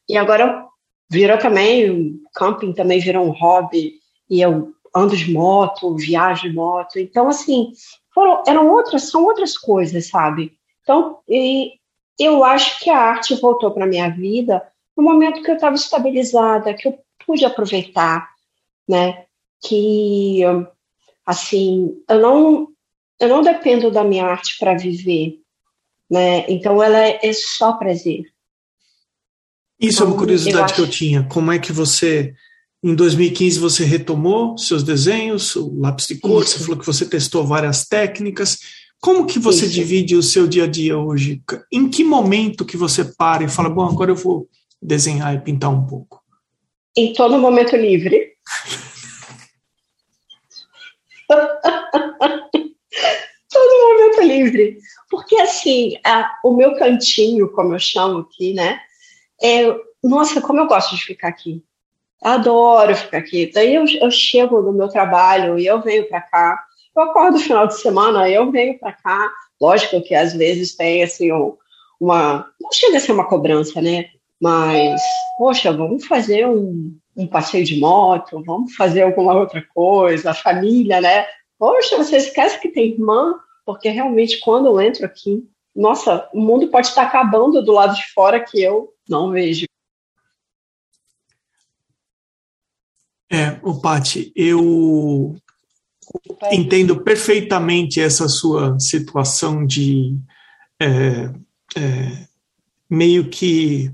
e 0.08 0.16
agora 0.16 0.68
virou 1.10 1.40
também, 1.40 2.22
camping 2.36 2.72
também 2.72 3.00
virou 3.00 3.26
um 3.26 3.32
hobby, 3.32 3.96
e 4.30 4.42
eu 4.42 4.74
ando 4.94 5.18
de 5.18 5.34
moto, 5.34 5.96
viajo 5.96 6.44
de 6.44 6.54
moto. 6.54 7.00
Então, 7.00 7.28
assim, 7.30 7.72
foram, 8.14 8.44
eram 8.46 8.70
outras, 8.70 9.10
são 9.10 9.24
outras 9.24 9.58
coisas, 9.58 10.08
sabe? 10.08 10.56
Então, 10.84 11.18
e 11.28 11.72
eu 12.20 12.44
acho 12.44 12.80
que 12.80 12.92
a 12.92 13.00
arte 13.00 13.34
voltou 13.42 13.72
para 13.72 13.88
minha 13.88 14.10
vida 14.10 14.62
no 14.96 15.04
momento 15.04 15.42
que 15.42 15.50
eu 15.50 15.56
estava 15.56 15.76
estabilizada, 15.76 16.74
que 16.74 16.88
eu 16.88 17.00
pude 17.26 17.46
aproveitar, 17.46 18.30
né? 18.88 19.26
Que, 19.62 20.42
assim, 21.26 22.02
eu 22.10 22.20
não, 22.20 22.68
eu 23.20 23.30
não 23.30 23.42
dependo 23.42 23.92
da 23.92 24.04
minha 24.04 24.26
arte 24.26 24.58
para 24.60 24.78
viver, 24.78 25.40
né? 26.10 26.46
Então, 26.50 26.82
ela 26.82 26.98
é, 27.00 27.20
é 27.24 27.34
só 27.34 27.74
prazer. 27.74 28.26
Isso 29.80 29.98
então, 29.98 30.08
é 30.08 30.10
uma 30.12 30.18
curiosidade 30.18 30.72
eu 30.72 30.76
que 30.76 30.82
eu 30.82 30.90
tinha. 30.90 31.24
Como 31.24 31.52
é 31.52 31.60
que 31.60 31.72
você 31.72 32.34
em 32.84 32.96
2015 32.96 33.60
você 33.60 33.86
retomou 33.86 34.58
seus 34.58 34.84
desenhos, 34.84 35.56
o 35.56 35.80
lápis 35.80 36.08
de 36.08 36.16
cor, 36.16 36.44
Isso. 36.44 36.58
você 36.58 36.64
falou 36.64 36.80
que 36.80 36.86
você 36.86 37.06
testou 37.06 37.46
várias 37.46 37.86
técnicas. 37.86 38.60
Como 39.00 39.26
que 39.26 39.38
você 39.38 39.66
Isso. 39.66 39.74
divide 39.74 40.16
o 40.16 40.24
seu 40.24 40.48
dia 40.48 40.64
a 40.64 40.68
dia 40.68 40.98
hoje? 40.98 41.42
Em 41.72 41.88
que 41.88 42.04
momento 42.04 42.66
que 42.66 42.78
você 42.78 43.06
para 43.06 43.44
e 43.44 43.50
fala, 43.50 43.70
bom, 43.70 43.86
agora 43.86 44.12
eu 44.12 44.16
vou 44.16 44.50
desenhar 44.82 45.36
e 45.36 45.40
pintar 45.40 45.70
um 45.70 45.86
pouco? 45.86 46.22
Em 46.96 47.14
todo 47.14 47.38
momento 47.38 47.76
livre. 47.76 48.34
todo 53.50 53.88
momento 53.88 54.22
livre. 54.22 54.78
Porque 55.10 55.36
assim, 55.40 55.98
a, 56.06 56.32
o 56.44 56.54
meu 56.56 56.76
cantinho, 56.76 57.52
como 57.52 57.76
eu 57.76 57.80
chamo 57.80 58.20
aqui, 58.20 58.54
né? 58.54 58.80
É, 59.42 59.64
nossa, 60.04 60.42
como 60.42 60.60
eu 60.60 60.68
gosto 60.68 60.96
de 60.96 61.04
ficar 61.04 61.30
aqui 61.30 61.64
adoro 62.22 62.96
ficar 62.96 63.18
aqui. 63.18 63.52
Daí 63.52 63.74
eu, 63.74 63.86
eu 64.00 64.12
chego 64.12 64.62
no 64.62 64.72
meu 64.72 64.88
trabalho 64.88 65.58
e 65.58 65.66
eu 65.66 65.82
venho 65.82 66.08
para 66.08 66.22
cá. 66.22 66.64
Eu 66.96 67.04
acordo 67.04 67.34
no 67.34 67.44
final 67.44 67.68
de 67.68 67.80
semana, 67.80 68.30
eu 68.30 68.52
venho 68.52 68.78
para 68.78 68.94
cá. 68.94 69.32
Lógico 69.60 70.02
que 70.02 70.14
às 70.14 70.34
vezes 70.34 70.76
tem 70.76 71.02
assim 71.02 71.32
um, 71.32 71.58
uma. 72.00 72.48
Não 72.60 72.72
chega 72.72 72.98
a 72.98 73.00
ser 73.00 73.12
uma 73.12 73.28
cobrança, 73.28 73.82
né? 73.82 74.06
Mas, 74.42 75.00
poxa, 75.38 75.72
vamos 75.72 76.08
fazer 76.08 76.48
um, 76.48 76.98
um 77.16 77.28
passeio 77.28 77.64
de 77.64 77.80
moto, 77.80 78.44
vamos 78.44 78.74
fazer 78.74 79.04
alguma 79.04 79.36
outra 79.36 79.64
coisa, 79.74 80.32
a 80.32 80.34
família, 80.34 81.00
né? 81.00 81.28
Poxa, 81.60 81.96
você 81.96 82.18
esquece 82.18 82.60
que 82.60 82.70
tem 82.70 82.94
irmã, 82.94 83.36
porque 83.64 83.88
realmente 83.90 84.40
quando 84.40 84.66
eu 84.66 84.82
entro 84.82 85.06
aqui, 85.06 85.48
nossa, 85.76 86.28
o 86.34 86.42
mundo 86.42 86.70
pode 86.70 86.88
estar 86.88 87.04
acabando 87.04 87.62
do 87.62 87.72
lado 87.72 87.96
de 87.96 88.06
fora 88.14 88.44
que 88.44 88.62
eu 88.62 88.92
não 89.08 89.30
vejo. 89.30 89.66
É, 93.32 93.60
o 93.62 93.80
Pati, 93.80 94.34
eu 94.36 95.36
entendo 96.52 97.02
perfeitamente 97.04 98.02
essa 98.02 98.28
sua 98.28 98.78
situação 98.80 99.66
de 99.66 100.18
é, 100.82 101.32
é, 101.78 102.28
meio 102.90 103.30
que 103.30 103.94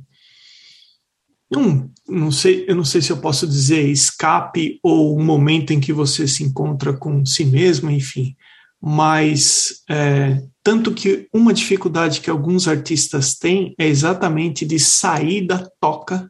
um, 1.55 1.89
não 2.07 2.31
sei, 2.31 2.65
eu 2.67 2.75
não 2.75 2.83
sei 2.83 3.01
se 3.01 3.11
eu 3.11 3.17
posso 3.17 3.47
dizer 3.47 3.87
escape 3.89 4.79
ou 4.83 5.17
um 5.17 5.23
momento 5.23 5.71
em 5.71 5.79
que 5.79 5.93
você 5.93 6.27
se 6.27 6.43
encontra 6.43 6.93
com 6.93 7.25
si 7.25 7.45
mesmo, 7.45 7.89
enfim. 7.89 8.35
Mas 8.81 9.81
é, 9.89 10.41
tanto 10.61 10.93
que 10.93 11.27
uma 11.33 11.53
dificuldade 11.53 12.21
que 12.21 12.29
alguns 12.29 12.67
artistas 12.67 13.35
têm 13.35 13.73
é 13.79 13.87
exatamente 13.87 14.65
de 14.65 14.79
sair 14.79 15.47
da 15.47 15.67
toca 15.79 16.29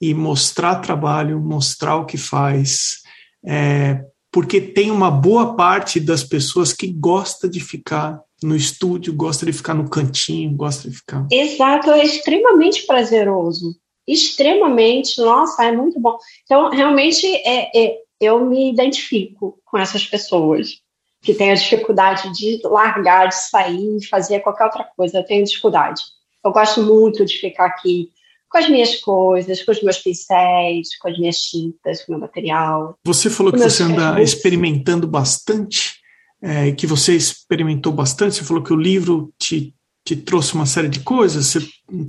e 0.00 0.14
mostrar 0.14 0.76
trabalho, 0.76 1.40
mostrar 1.40 1.96
o 1.96 2.06
que 2.06 2.16
faz, 2.16 2.98
é, 3.44 4.00
porque 4.30 4.60
tem 4.60 4.90
uma 4.90 5.10
boa 5.10 5.56
parte 5.56 5.98
das 5.98 6.22
pessoas 6.22 6.72
que 6.72 6.86
gosta 6.92 7.48
de 7.48 7.58
ficar 7.58 8.20
no 8.40 8.54
estúdio, 8.54 9.12
gosta 9.12 9.44
de 9.44 9.52
ficar 9.52 9.74
no 9.74 9.88
cantinho, 9.88 10.56
gosta 10.56 10.88
de 10.88 10.96
ficar. 10.96 11.26
Exato, 11.30 11.90
é 11.90 12.04
extremamente 12.04 12.86
prazeroso 12.86 13.74
extremamente, 14.08 15.20
nossa, 15.20 15.64
é 15.64 15.72
muito 15.72 16.00
bom. 16.00 16.16
Então, 16.44 16.70
realmente, 16.70 17.26
é, 17.26 17.70
é, 17.78 17.98
eu 18.20 18.44
me 18.44 18.70
identifico 18.70 19.60
com 19.64 19.78
essas 19.78 20.04
pessoas 20.04 20.80
que 21.22 21.34
têm 21.34 21.50
a 21.50 21.54
dificuldade 21.54 22.32
de 22.32 22.60
largar, 22.64 23.28
de 23.28 23.34
sair, 23.34 24.00
fazer 24.08 24.40
qualquer 24.40 24.64
outra 24.64 24.88
coisa. 24.96 25.18
Eu 25.18 25.24
tenho 25.24 25.44
dificuldade. 25.44 26.02
Eu 26.44 26.52
gosto 26.52 26.82
muito 26.82 27.24
de 27.24 27.36
ficar 27.36 27.66
aqui 27.66 28.10
com 28.48 28.58
as 28.58 28.68
minhas 28.68 28.96
coisas, 28.96 29.62
com 29.62 29.72
os 29.72 29.82
meus 29.82 29.98
pincéis, 29.98 30.96
com 30.98 31.08
as 31.08 31.18
minhas 31.18 31.36
tintas, 31.36 32.04
com 32.04 32.12
o 32.12 32.14
meu 32.14 32.20
material. 32.20 32.96
Você 33.04 33.28
falou 33.28 33.52
que 33.52 33.58
você 33.58 33.82
anda 33.82 34.22
experimentando 34.22 35.06
bastante, 35.06 35.96
é, 36.40 36.72
que 36.72 36.86
você 36.86 37.14
experimentou 37.14 37.92
bastante. 37.92 38.36
Você 38.36 38.44
falou 38.44 38.62
que 38.62 38.72
o 38.72 38.76
livro 38.76 39.32
te 39.38 39.74
te 40.08 40.16
trouxe 40.16 40.54
uma 40.54 40.64
série 40.64 40.88
de 40.88 41.00
coisas, 41.00 41.52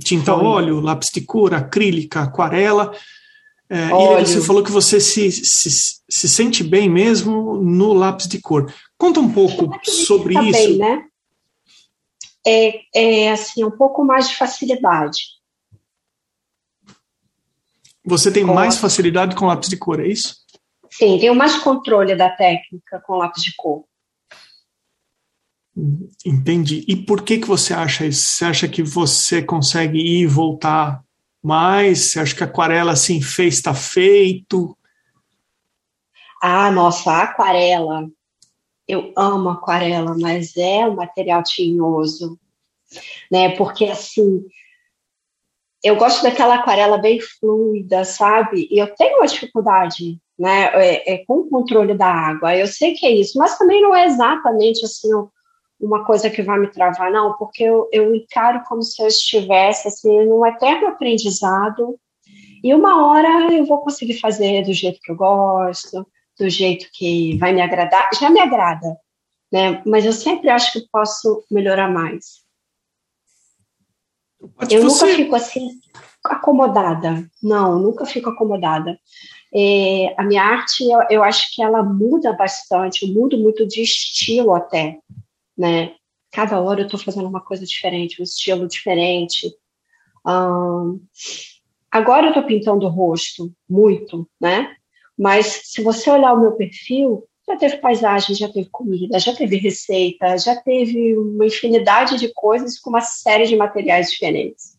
tinta 0.02 0.34
Foi. 0.34 0.44
óleo, 0.44 0.80
lápis 0.80 1.10
de 1.12 1.20
cor, 1.20 1.52
acrílica, 1.52 2.22
aquarela. 2.22 2.92
É, 3.68 3.88
e 3.88 4.26
você 4.26 4.40
falou 4.40 4.64
que 4.64 4.70
você 4.70 4.98
se, 4.98 5.30
se, 5.30 6.00
se, 6.08 6.28
sente 6.28 6.64
bem 6.64 6.88
mesmo 6.88 7.56
no 7.58 7.92
lápis 7.92 8.26
de 8.26 8.40
cor. 8.40 8.72
Conta 8.96 9.20
um 9.20 9.30
pouco 9.30 9.78
sobre 9.84 10.32
isso. 10.48 10.52
Bem, 10.52 10.78
né? 10.78 11.04
É, 12.46 12.80
é 12.94 13.32
assim, 13.32 13.62
um 13.64 13.70
pouco 13.70 14.02
mais 14.02 14.30
de 14.30 14.36
facilidade. 14.36 15.18
Você 18.02 18.32
tem 18.32 18.46
com 18.46 18.54
mais 18.54 18.78
facilidade 18.78 19.36
com 19.36 19.46
lápis 19.46 19.68
de 19.68 19.76
cor, 19.76 20.00
é 20.00 20.08
isso? 20.08 20.36
Sim, 20.90 21.18
tenho 21.18 21.34
mais 21.34 21.56
controle 21.56 22.16
da 22.16 22.30
técnica 22.30 22.98
com 23.06 23.18
lápis 23.18 23.42
de 23.42 23.54
cor. 23.56 23.84
Entendi. 26.26 26.84
E 26.88 26.96
por 26.96 27.22
que 27.22 27.38
que 27.38 27.46
você 27.46 27.72
acha 27.72 28.06
isso? 28.06 28.22
Você 28.22 28.44
acha 28.44 28.68
que 28.68 28.82
você 28.82 29.42
consegue 29.42 29.98
ir 29.98 30.22
e 30.22 30.26
voltar 30.26 31.02
mais? 31.42 32.10
Você 32.10 32.20
acha 32.20 32.34
que 32.34 32.42
a 32.42 32.46
aquarela 32.46 32.92
assim 32.92 33.22
fez 33.22 33.54
está 33.54 33.72
feito? 33.72 34.76
Ah, 36.42 36.70
nossa, 36.70 37.10
a 37.10 37.22
aquarela. 37.22 38.08
Eu 38.88 39.12
amo 39.16 39.50
aquarela, 39.50 40.16
mas 40.18 40.56
é 40.56 40.86
um 40.86 40.96
material 40.96 41.42
tinhoso, 41.44 42.38
né? 43.30 43.56
Porque 43.56 43.84
assim, 43.84 44.44
eu 45.82 45.96
gosto 45.96 46.22
daquela 46.22 46.56
aquarela 46.56 46.98
bem 46.98 47.20
fluida, 47.20 48.04
sabe? 48.04 48.66
E 48.70 48.78
eu 48.78 48.92
tenho 48.96 49.18
uma 49.18 49.26
dificuldade, 49.26 50.18
né? 50.38 50.70
É, 50.74 51.14
é, 51.14 51.24
com 51.24 51.40
o 51.40 51.48
controle 51.48 51.96
da 51.96 52.08
água. 52.08 52.56
Eu 52.56 52.66
sei 52.66 52.94
que 52.94 53.06
é 53.06 53.12
isso, 53.12 53.38
mas 53.38 53.56
também 53.56 53.80
não 53.80 53.94
é 53.94 54.06
exatamente 54.06 54.84
assim 54.84 55.08
uma 55.80 56.04
coisa 56.04 56.28
que 56.28 56.42
vai 56.42 56.58
me 56.58 56.68
travar, 56.68 57.10
não, 57.10 57.34
porque 57.34 57.64
eu, 57.64 57.88
eu 57.90 58.14
encaro 58.14 58.62
como 58.68 58.82
se 58.82 59.02
eu 59.02 59.08
estivesse 59.08 59.88
assim, 59.88 60.26
num 60.26 60.44
eterno 60.44 60.88
aprendizado 60.88 61.98
e 62.62 62.74
uma 62.74 63.06
hora 63.06 63.52
eu 63.52 63.64
vou 63.64 63.78
conseguir 63.78 64.18
fazer 64.18 64.62
do 64.64 64.72
jeito 64.72 65.00
que 65.02 65.10
eu 65.10 65.16
gosto, 65.16 66.06
do 66.38 66.48
jeito 66.48 66.88
que 66.92 67.36
vai 67.38 67.52
me 67.52 67.62
agradar. 67.62 68.10
Já 68.18 68.28
me 68.28 68.38
agrada, 68.38 68.96
né? 69.50 69.82
Mas 69.86 70.04
eu 70.04 70.12
sempre 70.12 70.50
acho 70.50 70.72
que 70.72 70.88
posso 70.92 71.44
melhorar 71.50 71.90
mais. 71.90 72.42
Pode 74.56 74.74
eu 74.74 74.82
você... 74.82 75.04
nunca 75.06 75.16
fico 75.16 75.36
assim 75.36 75.70
acomodada. 76.24 77.26
Não, 77.42 77.78
nunca 77.78 78.04
fico 78.04 78.28
acomodada. 78.28 78.98
É, 79.54 80.14
a 80.18 80.22
minha 80.22 80.42
arte, 80.42 80.84
eu, 80.84 81.00
eu 81.10 81.24
acho 81.24 81.54
que 81.54 81.62
ela 81.62 81.82
muda 81.82 82.32
bastante, 82.34 83.04
eu 83.04 83.12
mudo 83.12 83.38
muito 83.38 83.66
de 83.66 83.82
estilo 83.82 84.54
até 84.54 84.98
né? 85.60 85.92
Cada 86.32 86.58
hora 86.58 86.80
eu 86.80 86.86
estou 86.86 86.98
fazendo 86.98 87.28
uma 87.28 87.42
coisa 87.42 87.66
diferente, 87.66 88.20
um 88.20 88.24
estilo 88.24 88.66
diferente. 88.66 89.52
Um, 90.26 90.98
agora 91.90 92.26
eu 92.26 92.30
estou 92.30 92.44
pintando 92.44 92.86
o 92.86 92.88
rosto 92.88 93.52
muito, 93.68 94.26
né? 94.40 94.74
Mas 95.18 95.60
se 95.64 95.82
você 95.82 96.10
olhar 96.10 96.32
o 96.32 96.40
meu 96.40 96.52
perfil, 96.52 97.28
já 97.46 97.56
teve 97.56 97.76
paisagem, 97.76 98.34
já 98.34 98.48
teve 98.48 98.70
comida, 98.70 99.18
já 99.18 99.36
teve 99.36 99.56
receita, 99.56 100.38
já 100.38 100.56
teve 100.56 101.14
uma 101.18 101.44
infinidade 101.44 102.16
de 102.16 102.32
coisas 102.32 102.78
com 102.78 102.88
uma 102.88 103.02
série 103.02 103.46
de 103.46 103.54
materiais 103.54 104.10
diferentes. 104.10 104.78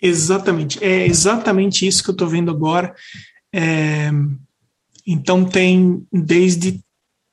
Exatamente, 0.00 0.82
é 0.82 1.06
exatamente 1.06 1.86
isso 1.86 2.04
que 2.04 2.10
eu 2.10 2.14
estou 2.14 2.28
vendo 2.28 2.52
agora. 2.52 2.94
É, 3.52 4.10
então 5.04 5.44
tem 5.44 6.06
desde 6.12 6.80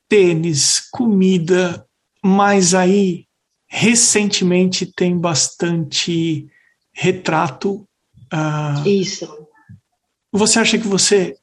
tênis, 0.09 0.79
comida, 0.89 1.86
mas 2.27 2.73
aí 2.73 3.25
recentemente 3.69 4.85
tem 4.85 5.17
bastante 5.17 6.45
retrato. 6.91 7.87
Uh, 8.33 8.87
Isso. 8.87 9.47
Você 10.33 10.59
acha 10.59 10.77
que 10.77 10.87
você 10.87 11.37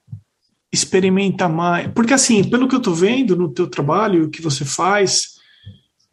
experimenta 0.70 1.48
mais? 1.48 1.90
Porque 1.94 2.12
assim, 2.12 2.44
pelo 2.44 2.68
que 2.68 2.74
eu 2.74 2.78
estou 2.78 2.94
vendo 2.94 3.34
no 3.34 3.48
teu 3.48 3.66
trabalho, 3.66 4.26
o 4.26 4.30
que 4.30 4.42
você 4.42 4.62
faz, 4.62 5.36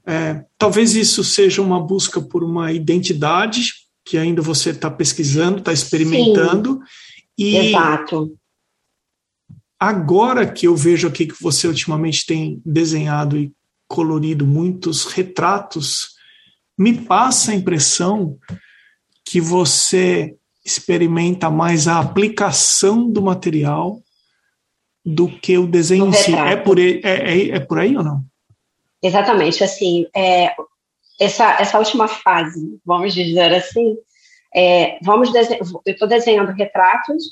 é, 0.05 0.45
talvez 0.57 0.95
isso 0.95 1.21
seja 1.21 1.61
uma 1.61 1.79
busca 1.79 2.21
por 2.21 2.41
uma 2.41 2.71
identidade 2.71 3.73
que 4.05 4.17
ainda 4.17 4.41
você 4.41 4.69
está 4.69 4.89
pesquisando, 4.89 5.59
está 5.59 5.73
experimentando. 5.73 6.79
Sim, 7.37 7.43
e 7.45 7.57
exato. 7.57 8.37
Agora 9.77 10.49
que 10.49 10.65
eu 10.65 10.75
vejo 10.77 11.07
aqui 11.07 11.25
que 11.25 11.43
você 11.43 11.67
ultimamente 11.67 12.25
tem 12.25 12.61
desenhado 12.65 13.37
e 13.37 13.51
colorido, 13.91 14.47
muitos 14.47 15.05
retratos, 15.05 16.15
me 16.77 16.93
passa 16.93 17.51
a 17.51 17.55
impressão 17.55 18.37
que 19.25 19.41
você 19.41 20.37
experimenta 20.63 21.49
mais 21.49 21.89
a 21.89 21.99
aplicação 21.99 23.09
do 23.09 23.21
material 23.21 24.01
do 25.05 25.27
que 25.27 25.57
o 25.57 25.67
desenho 25.67 26.07
em 26.07 26.13
si. 26.13 26.33
É 26.33 26.55
por, 26.55 26.77
aí, 26.79 27.01
é, 27.03 27.09
é, 27.09 27.49
é, 27.49 27.59
por 27.59 27.79
aí 27.79 27.97
ou 27.97 28.03
não? 28.03 28.23
Exatamente. 29.03 29.61
Assim, 29.61 30.07
é, 30.15 30.55
essa, 31.19 31.57
essa 31.59 31.77
última 31.77 32.07
fase, 32.07 32.79
vamos 32.85 33.13
dizer 33.13 33.53
assim, 33.53 33.97
é, 34.55 34.99
vamos 35.03 35.33
eu 35.35 35.81
estou 35.85 36.07
desenhando 36.07 36.53
retratos 36.53 37.23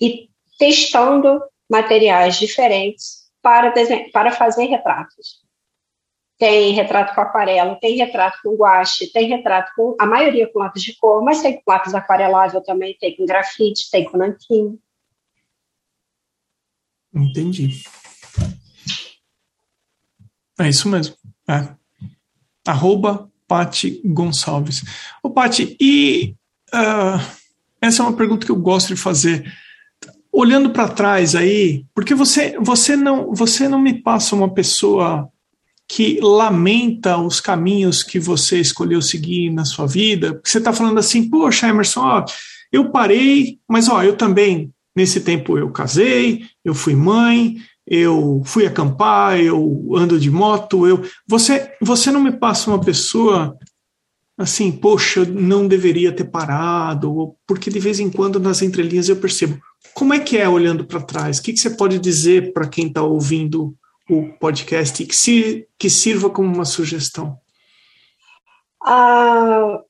e 0.00 0.28
testando 0.58 1.40
materiais 1.70 2.38
diferentes 2.38 3.24
para, 3.40 3.72
para 4.12 4.32
fazer 4.32 4.64
retratos. 4.64 5.43
Tem 6.44 6.74
retrato 6.74 7.14
com 7.14 7.22
aquarela, 7.22 7.74
tem 7.76 7.96
retrato 7.96 8.38
com 8.42 8.54
guache, 8.54 9.10
tem 9.10 9.30
retrato 9.30 9.72
com, 9.74 9.96
a 9.98 10.04
maioria 10.04 10.46
com 10.46 10.58
lápis 10.58 10.82
de 10.82 10.94
cor, 10.94 11.24
mas 11.24 11.40
tem 11.40 11.62
lápis 11.66 11.94
aquarelável 11.94 12.60
também, 12.60 12.94
tem 13.00 13.16
com 13.16 13.24
grafite, 13.24 13.90
tem 13.90 14.04
com 14.04 14.18
nanquim. 14.18 14.78
Entendi. 17.14 17.82
É 20.60 20.68
isso 20.68 20.86
mesmo. 20.86 21.16
É. 21.48 21.66
Arroba 22.66 23.32
Pati 23.48 24.02
Gonçalves. 24.04 24.84
Ô, 25.22 25.30
Pati, 25.30 25.78
e 25.80 26.36
uh, 26.74 27.24
essa 27.80 28.02
é 28.02 28.06
uma 28.06 28.16
pergunta 28.18 28.44
que 28.44 28.52
eu 28.52 28.60
gosto 28.60 28.94
de 28.94 29.00
fazer. 29.00 29.50
Olhando 30.30 30.68
para 30.74 30.90
trás 30.90 31.34
aí, 31.34 31.86
porque 31.94 32.14
você, 32.14 32.58
você, 32.58 32.96
não, 32.96 33.34
você 33.34 33.66
não 33.66 33.80
me 33.80 33.94
passa 34.02 34.36
uma 34.36 34.52
pessoa 34.52 35.32
que 35.88 36.18
lamenta 36.20 37.18
os 37.18 37.40
caminhos 37.40 38.02
que 38.02 38.18
você 38.18 38.58
escolheu 38.60 39.02
seguir 39.02 39.50
na 39.50 39.64
sua 39.64 39.86
vida, 39.86 40.34
porque 40.34 40.48
você 40.48 40.58
está 40.58 40.72
falando 40.72 40.98
assim, 40.98 41.28
poxa, 41.28 41.68
Emerson, 41.68 42.00
ó, 42.00 42.24
eu 42.72 42.90
parei, 42.90 43.58
mas 43.68 43.88
ó, 43.88 44.02
eu 44.02 44.16
também, 44.16 44.72
nesse 44.96 45.20
tempo 45.20 45.58
eu 45.58 45.70
casei, 45.70 46.46
eu 46.64 46.74
fui 46.74 46.94
mãe, 46.94 47.56
eu 47.86 48.42
fui 48.44 48.66
acampar, 48.66 49.38
eu 49.38 49.90
ando 49.94 50.18
de 50.18 50.30
moto, 50.30 50.86
eu. 50.86 51.04
Você, 51.28 51.72
você 51.80 52.10
não 52.10 52.20
me 52.20 52.32
passa 52.32 52.70
uma 52.70 52.80
pessoa 52.80 53.56
assim, 54.36 54.72
poxa, 54.72 55.20
eu 55.20 55.26
não 55.26 55.68
deveria 55.68 56.10
ter 56.10 56.24
parado, 56.24 57.36
porque 57.46 57.70
de 57.70 57.78
vez 57.78 58.00
em 58.00 58.10
quando 58.10 58.40
nas 58.40 58.62
entrelinhas 58.62 59.08
eu 59.08 59.16
percebo. 59.16 59.60
Como 59.92 60.12
é 60.12 60.18
que 60.18 60.36
é 60.36 60.48
olhando 60.48 60.84
para 60.84 61.00
trás? 61.00 61.38
O 61.38 61.42
que, 61.42 61.52
que 61.52 61.60
você 61.60 61.70
pode 61.70 61.98
dizer 61.98 62.52
para 62.52 62.66
quem 62.66 62.88
está 62.88 63.02
ouvindo 63.02 63.76
o 64.08 64.32
podcast 64.38 65.04
que, 65.04 65.14
se, 65.14 65.68
que 65.78 65.88
sirva 65.88 66.30
como 66.30 66.52
uma 66.52 66.64
sugestão? 66.64 67.38
Ah, 68.82 69.80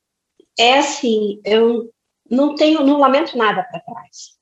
é 0.59 0.79
assim, 0.79 1.41
eu, 1.45 1.91
não 2.31 2.55
tenho, 2.55 2.85
não 2.85 2.99
lamento 2.99 3.37
nada 3.37 3.63
para 3.65 3.81
trás. 3.81 4.35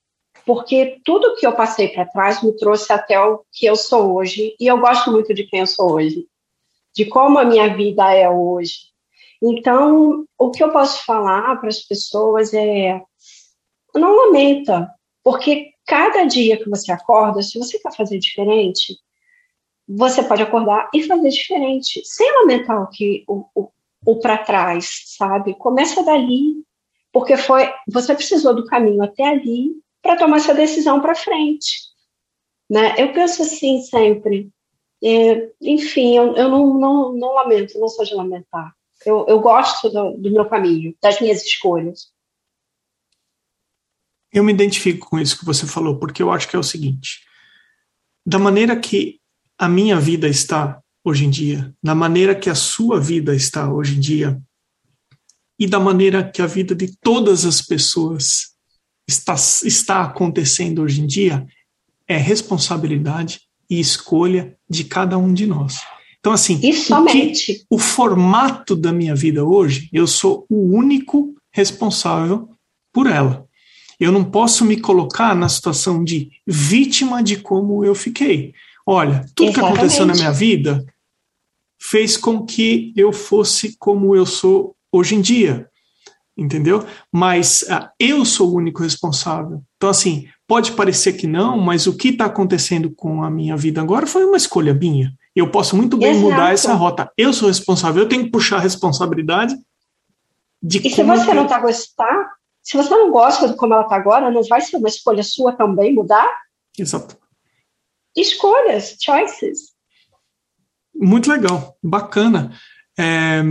Porque 0.45 0.99
tudo 1.05 1.35
que 1.35 1.47
eu 1.47 1.53
passei 1.53 1.87
para 1.87 2.05
trás 2.05 2.43
me 2.43 2.55
trouxe 2.57 2.91
até 2.91 3.19
o 3.19 3.43
que 3.51 3.65
eu 3.65 3.75
sou 3.75 4.15
hoje, 4.15 4.55
e 4.59 4.67
eu 4.67 4.77
gosto 4.79 5.11
muito 5.11 5.33
de 5.33 5.45
quem 5.45 5.61
eu 5.61 5.67
sou 5.67 5.93
hoje, 5.93 6.27
de 6.93 7.05
como 7.05 7.39
a 7.39 7.45
minha 7.45 7.75
vida 7.75 8.13
é 8.13 8.29
hoje. 8.29 8.91
Então, 9.41 10.25
o 10.37 10.51
que 10.51 10.63
eu 10.63 10.71
posso 10.71 11.03
falar 11.05 11.55
para 11.59 11.69
as 11.69 11.79
pessoas 11.79 12.53
é: 12.53 13.01
não 13.95 14.15
lamenta, 14.15 14.89
porque 15.23 15.71
cada 15.85 16.25
dia 16.25 16.57
que 16.57 16.69
você 16.69 16.91
acorda, 16.91 17.41
se 17.41 17.57
você 17.57 17.79
quer 17.79 17.95
fazer 17.95 18.19
diferente, 18.19 18.97
você 19.87 20.23
pode 20.23 20.41
acordar 20.41 20.89
e 20.93 21.03
fazer 21.03 21.29
diferente, 21.29 22.01
sem 22.05 22.31
lamentar 22.39 22.81
o 22.81 22.87
que 22.87 23.23
o, 23.27 23.45
o, 23.53 23.69
o 24.05 24.19
para 24.19 24.37
trás, 24.37 25.03
sabe? 25.17 25.55
Começa 25.55 26.03
dali, 26.03 26.63
porque 27.11 27.37
foi 27.37 27.71
você 27.87 28.15
precisou 28.15 28.55
do 28.55 28.65
caminho 28.65 29.03
até 29.03 29.25
ali 29.25 29.71
para 30.01 30.17
tomar 30.17 30.37
essa 30.37 30.53
decisão 30.53 31.01
para 31.01 31.15
frente, 31.15 31.79
né? 32.69 32.95
Eu 32.97 33.13
penso 33.13 33.41
assim 33.41 33.81
sempre. 33.81 34.49
É, 35.03 35.49
enfim, 35.61 36.15
eu, 36.15 36.33
eu 36.35 36.49
não, 36.49 36.79
não, 36.79 37.13
não, 37.13 37.33
lamento, 37.33 37.77
não 37.77 37.89
sou 37.89 38.05
de 38.05 38.15
lamentar. 38.15 38.73
Eu, 39.05 39.25
eu 39.27 39.39
gosto 39.39 39.89
do, 39.89 40.17
do 40.17 40.31
meu 40.31 40.45
caminho, 40.47 40.95
das 41.01 41.19
minhas 41.19 41.43
escolhas. 41.43 42.13
Eu 44.31 44.45
me 44.45 44.53
identifico 44.53 45.09
com 45.09 45.19
isso 45.19 45.37
que 45.37 45.45
você 45.45 45.67
falou, 45.67 45.99
porque 45.99 46.23
eu 46.23 46.31
acho 46.31 46.47
que 46.47 46.55
é 46.55 46.59
o 46.59 46.63
seguinte: 46.63 47.21
da 48.25 48.39
maneira 48.39 48.79
que 48.79 49.21
a 49.63 49.69
minha 49.69 49.99
vida 49.99 50.27
está 50.27 50.79
hoje 51.03 51.25
em 51.25 51.29
dia, 51.29 51.73
da 51.81 51.95
maneira 51.95 52.35
que 52.35 52.49
a 52.49 52.55
sua 52.55 52.99
vida 52.99 53.33
está 53.33 53.71
hoje 53.71 53.95
em 53.95 53.99
dia, 53.99 54.41
e 55.57 55.65
da 55.65 55.79
maneira 55.79 56.23
que 56.23 56.41
a 56.41 56.45
vida 56.45 56.75
de 56.75 56.97
todas 57.01 57.45
as 57.45 57.61
pessoas 57.61 58.53
está, 59.07 59.35
está 59.35 60.01
acontecendo 60.01 60.81
hoje 60.81 61.01
em 61.01 61.07
dia, 61.07 61.45
é 62.07 62.17
responsabilidade 62.17 63.41
e 63.69 63.79
escolha 63.79 64.57
de 64.69 64.83
cada 64.83 65.17
um 65.17 65.33
de 65.33 65.45
nós. 65.45 65.79
Então, 66.19 66.33
assim, 66.33 66.59
e 66.61 66.73
somente. 66.73 67.51
O, 67.51 67.55
que, 67.55 67.65
o 67.71 67.77
formato 67.79 68.75
da 68.75 68.91
minha 68.91 69.15
vida 69.15 69.45
hoje, 69.45 69.89
eu 69.93 70.07
sou 70.07 70.45
o 70.49 70.75
único 70.75 71.35
responsável 71.51 72.49
por 72.91 73.07
ela. 73.07 73.45
Eu 73.99 74.11
não 74.11 74.23
posso 74.23 74.65
me 74.65 74.77
colocar 74.77 75.33
na 75.35 75.47
situação 75.47 76.03
de 76.03 76.31
vítima 76.45 77.23
de 77.23 77.37
como 77.37 77.85
eu 77.85 77.95
fiquei. 77.95 78.53
Olha, 78.85 79.25
tudo 79.35 79.49
Exatamente. 79.49 79.53
que 79.53 79.79
aconteceu 79.79 80.05
na 80.05 80.13
minha 80.13 80.31
vida 80.31 80.85
fez 81.79 82.17
com 82.17 82.45
que 82.45 82.93
eu 82.95 83.11
fosse 83.11 83.77
como 83.77 84.15
eu 84.15 84.25
sou 84.25 84.75
hoje 84.91 85.15
em 85.15 85.21
dia, 85.21 85.67
entendeu? 86.37 86.85
Mas 87.11 87.63
uh, 87.63 87.89
eu 87.99 88.23
sou 88.25 88.51
o 88.51 88.55
único 88.55 88.83
responsável. 88.83 89.61
Então, 89.75 89.89
assim, 89.89 90.27
pode 90.47 90.71
parecer 90.73 91.13
que 91.13 91.27
não, 91.27 91.57
mas 91.57 91.87
o 91.87 91.95
que 91.95 92.09
está 92.09 92.25
acontecendo 92.25 92.91
com 92.91 93.23
a 93.23 93.29
minha 93.29 93.57
vida 93.57 93.81
agora 93.81 94.07
foi 94.07 94.25
uma 94.25 94.37
escolha 94.37 94.73
minha. 94.73 95.13
Eu 95.35 95.49
posso 95.49 95.75
muito 95.75 95.97
bem 95.97 96.11
Exato. 96.11 96.29
mudar 96.29 96.53
essa 96.53 96.73
rota. 96.73 97.11
Eu 97.17 97.33
sou 97.33 97.47
responsável, 97.47 98.03
eu 98.03 98.09
tenho 98.09 98.25
que 98.25 98.31
puxar 98.31 98.57
a 98.57 98.61
responsabilidade 98.61 99.55
de 100.61 100.77
E 100.77 100.89
se 100.89 101.03
você 101.03 101.33
não 101.33 101.43
está 101.43 101.59
gostar, 101.59 102.31
se 102.61 102.77
você 102.77 102.89
não 102.89 103.11
gosta 103.11 103.49
de 103.49 103.55
como 103.57 103.73
ela 103.73 103.83
está 103.83 103.95
agora, 103.95 104.31
não 104.31 104.43
vai 104.43 104.61
ser 104.61 104.77
uma 104.77 104.87
escolha 104.87 105.21
sua 105.21 105.51
também 105.51 105.93
mudar? 105.93 106.31
Exato. 106.79 107.17
Escolhas, 108.15 108.95
choices. 109.01 109.73
Muito 110.95 111.29
legal, 111.29 111.77
bacana. 111.81 112.57
É... 112.97 113.41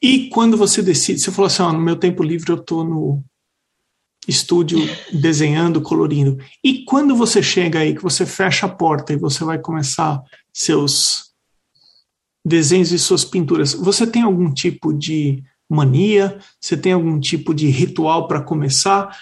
E 0.00 0.28
quando 0.30 0.56
você 0.56 0.82
decide, 0.82 1.20
você 1.20 1.30
falou 1.30 1.46
assim, 1.46 1.62
ó, 1.62 1.72
no 1.72 1.80
meu 1.80 1.96
tempo 1.96 2.22
livre 2.22 2.50
eu 2.50 2.56
estou 2.56 2.84
no 2.84 3.24
estúdio 4.26 4.78
desenhando, 5.12 5.80
colorindo. 5.80 6.38
E 6.62 6.84
quando 6.84 7.14
você 7.14 7.42
chega 7.42 7.80
aí, 7.80 7.94
que 7.94 8.02
você 8.02 8.24
fecha 8.26 8.66
a 8.66 8.68
porta 8.68 9.12
e 9.12 9.16
você 9.16 9.44
vai 9.44 9.58
começar 9.58 10.22
seus 10.52 11.32
desenhos 12.44 12.92
e 12.92 12.98
suas 12.98 13.24
pinturas, 13.24 13.72
você 13.74 14.06
tem 14.06 14.22
algum 14.22 14.52
tipo 14.52 14.92
de 14.92 15.42
mania? 15.68 16.38
Você 16.60 16.76
tem 16.76 16.92
algum 16.92 17.18
tipo 17.18 17.54
de 17.54 17.68
ritual 17.68 18.28
para 18.28 18.42
começar? 18.42 19.16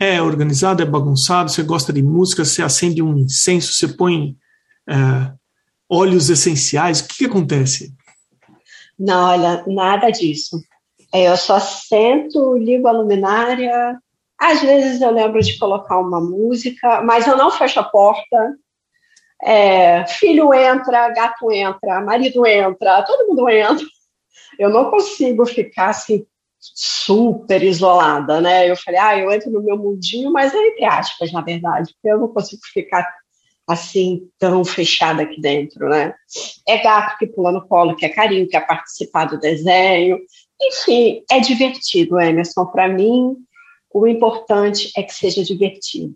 É 0.00 0.22
organizado, 0.22 0.82
é 0.82 0.86
bagunçado? 0.86 1.50
Você 1.50 1.62
gosta 1.62 1.92
de 1.92 2.02
música? 2.02 2.44
Você 2.44 2.62
acende 2.62 3.02
um 3.02 3.18
incenso? 3.18 3.72
Você 3.72 3.88
põe 3.88 4.36
é, 4.88 5.32
óleos 5.90 6.30
essenciais? 6.30 7.00
O 7.00 7.08
que, 7.08 7.18
que 7.18 7.26
acontece? 7.26 7.92
Não, 8.98 9.30
olha, 9.30 9.64
nada 9.66 10.10
disso. 10.10 10.60
É, 11.12 11.28
eu 11.28 11.36
só 11.36 11.58
sento, 11.58 12.56
ligo 12.56 12.86
a 12.86 12.92
luminária. 12.92 13.98
Às 14.38 14.60
vezes 14.60 15.00
eu 15.00 15.10
lembro 15.10 15.40
de 15.40 15.58
colocar 15.58 15.98
uma 15.98 16.20
música, 16.20 17.02
mas 17.02 17.26
eu 17.26 17.36
não 17.36 17.50
fecho 17.50 17.80
a 17.80 17.84
porta. 17.84 18.54
É, 19.42 20.06
filho 20.06 20.52
entra, 20.54 21.10
gato 21.10 21.50
entra, 21.50 22.00
marido 22.00 22.46
entra, 22.46 23.02
todo 23.02 23.28
mundo 23.28 23.48
entra. 23.48 23.86
Eu 24.58 24.70
não 24.70 24.90
consigo 24.90 25.46
ficar 25.46 25.90
assim 25.90 26.24
super 26.60 27.62
isolada, 27.62 28.40
né? 28.40 28.70
Eu 28.70 28.76
falei, 28.76 29.00
ah, 29.00 29.18
eu 29.18 29.32
entro 29.32 29.50
no 29.50 29.62
meu 29.62 29.76
mundinho, 29.76 30.32
mas 30.32 30.52
é 30.52 30.58
entre 30.58 30.84
aspas, 30.84 31.32
na 31.32 31.40
verdade, 31.40 31.92
porque 31.94 32.12
eu 32.12 32.18
não 32.18 32.28
consigo 32.28 32.62
ficar 32.72 33.08
assim 33.66 34.28
tão 34.38 34.64
fechada 34.64 35.22
aqui 35.22 35.40
dentro, 35.40 35.88
né? 35.88 36.14
É 36.66 36.78
gato 36.78 37.18
que 37.18 37.26
pula 37.26 37.52
no 37.52 37.66
colo, 37.66 37.94
que 37.94 38.06
é 38.06 38.08
carinho, 38.08 38.48
que 38.48 38.56
é 38.56 38.60
participar 38.60 39.26
do 39.26 39.38
desenho, 39.38 40.18
enfim, 40.60 41.22
é 41.30 41.38
divertido, 41.38 42.20
Emerson. 42.20 42.66
Para 42.66 42.88
mim, 42.88 43.36
o 43.92 44.06
importante 44.06 44.90
é 44.96 45.02
que 45.02 45.14
seja 45.14 45.44
divertido. 45.44 46.14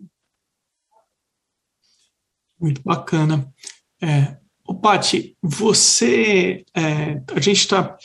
Muito 2.59 2.81
bacana. 2.83 3.53
É, 4.01 4.37
o 4.67 4.75
Pati, 4.75 5.37
você, 5.41 6.65
é, 6.75 7.21
a 7.35 7.39
gente 7.39 7.59
está 7.59 7.97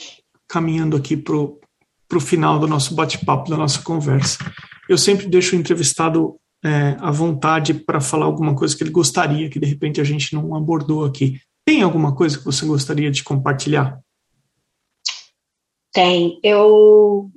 caminhando 0.47 0.97
aqui 0.97 1.17
para 1.17 1.37
o 1.37 1.61
final 2.21 2.59
do 2.59 2.67
nosso 2.67 2.95
bate-papo, 2.95 3.51
da 3.51 3.57
nossa 3.57 3.83
conversa. 3.83 4.39
Eu 4.89 4.97
sempre 4.97 5.27
deixo 5.27 5.55
o 5.55 5.59
entrevistado 5.59 6.37
é, 6.65 6.97
à 6.99 7.11
vontade 7.11 7.75
para 7.75 8.01
falar 8.01 8.27
alguma 8.27 8.55
coisa 8.55 8.77
que 8.77 8.83
ele 8.83 8.91
gostaria, 8.91 9.51
que 9.51 9.61
de 9.61 9.67
repente 9.67 10.01
a 10.01 10.05
gente 10.05 10.35
não 10.35 10.55
abordou 10.57 11.05
aqui. 11.05 11.41
Tem 11.65 11.83
alguma 11.83 12.15
coisa 12.15 12.39
que 12.39 12.45
você 12.45 12.65
gostaria 12.65 13.11
de 13.11 13.23
compartilhar? 13.23 14.01
Tem. 15.93 16.41
Eu, 16.43 17.31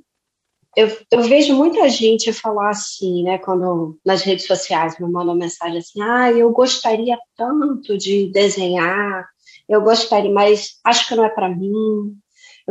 eu, 0.76 0.96
eu 1.10 1.22
vejo 1.22 1.54
muita 1.54 1.88
gente 1.88 2.32
falar 2.32 2.70
assim, 2.70 3.24
né, 3.24 3.38
quando 3.38 3.98
nas 4.04 4.22
redes 4.22 4.46
sociais 4.46 4.98
me 4.98 5.10
mandam 5.10 5.34
mensagem 5.34 5.78
assim, 5.78 6.00
ah, 6.00 6.32
eu 6.32 6.50
gostaria 6.50 7.18
tanto 7.36 7.98
de 7.98 8.30
desenhar, 8.32 9.28
eu 9.68 9.82
gostaria, 9.82 10.32
mas 10.32 10.78
acho 10.84 11.06
que 11.06 11.14
não 11.14 11.24
é 11.24 11.28
para 11.28 11.48
mim, 11.48 12.16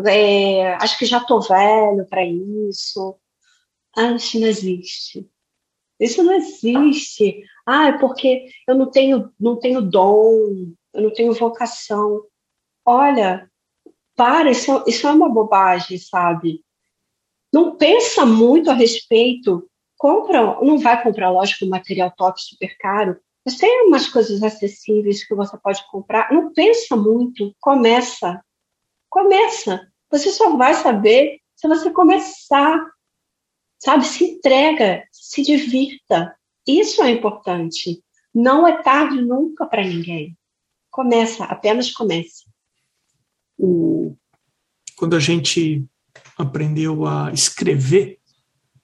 é, 0.05 0.73
acho 0.75 0.97
que 0.97 1.05
já 1.05 1.17
estou 1.17 1.41
velho 1.41 2.05
para 2.07 2.25
isso. 2.25 3.17
Ah, 3.95 4.11
isso 4.13 4.39
não 4.39 4.47
existe. 4.47 5.29
Isso 5.99 6.23
não 6.23 6.33
existe. 6.33 7.43
Ah, 7.65 7.87
é 7.89 7.97
porque 7.97 8.47
eu 8.67 8.75
não 8.75 8.89
tenho, 8.89 9.31
não 9.39 9.59
tenho 9.59 9.81
dom, 9.81 10.73
eu 10.93 11.01
não 11.03 11.13
tenho 11.13 11.33
vocação. 11.33 12.23
Olha, 12.85 13.49
para, 14.15 14.51
isso, 14.51 14.71
é, 14.71 14.83
isso 14.87 15.07
é 15.07 15.11
uma 15.11 15.29
bobagem, 15.29 15.97
sabe? 15.97 16.63
Não 17.53 17.75
pensa 17.77 18.25
muito 18.25 18.71
a 18.71 18.73
respeito. 18.73 19.69
Compra, 19.97 20.59
não 20.61 20.79
vai 20.79 21.01
comprar, 21.03 21.29
lógico, 21.29 21.65
material 21.67 22.11
top 22.17 22.41
super 22.41 22.75
caro, 22.79 23.19
mas 23.45 23.57
tem 23.57 23.87
umas 23.87 24.07
coisas 24.07 24.41
acessíveis 24.41 25.23
que 25.23 25.35
você 25.35 25.57
pode 25.57 25.83
comprar. 25.91 26.31
Não 26.31 26.51
pensa 26.53 26.95
muito, 26.95 27.55
começa. 27.59 28.43
Começa. 29.11 29.85
Você 30.09 30.31
só 30.31 30.55
vai 30.55 30.73
saber 30.73 31.39
se 31.55 31.67
você 31.67 31.91
começar. 31.91 32.79
Sabe? 33.77 34.05
Se 34.05 34.23
entrega, 34.23 35.03
se 35.11 35.43
divirta. 35.43 36.33
Isso 36.65 37.03
é 37.03 37.11
importante. 37.11 38.01
Não 38.33 38.65
é 38.65 38.81
tarde 38.81 39.21
nunca 39.21 39.65
para 39.65 39.83
ninguém. 39.83 40.37
Começa, 40.89 41.43
apenas 41.43 41.91
comece. 41.91 42.45
Quando 44.95 45.15
a 45.15 45.19
gente 45.19 45.85
aprendeu 46.37 47.05
a 47.05 47.31
escrever, 47.33 48.19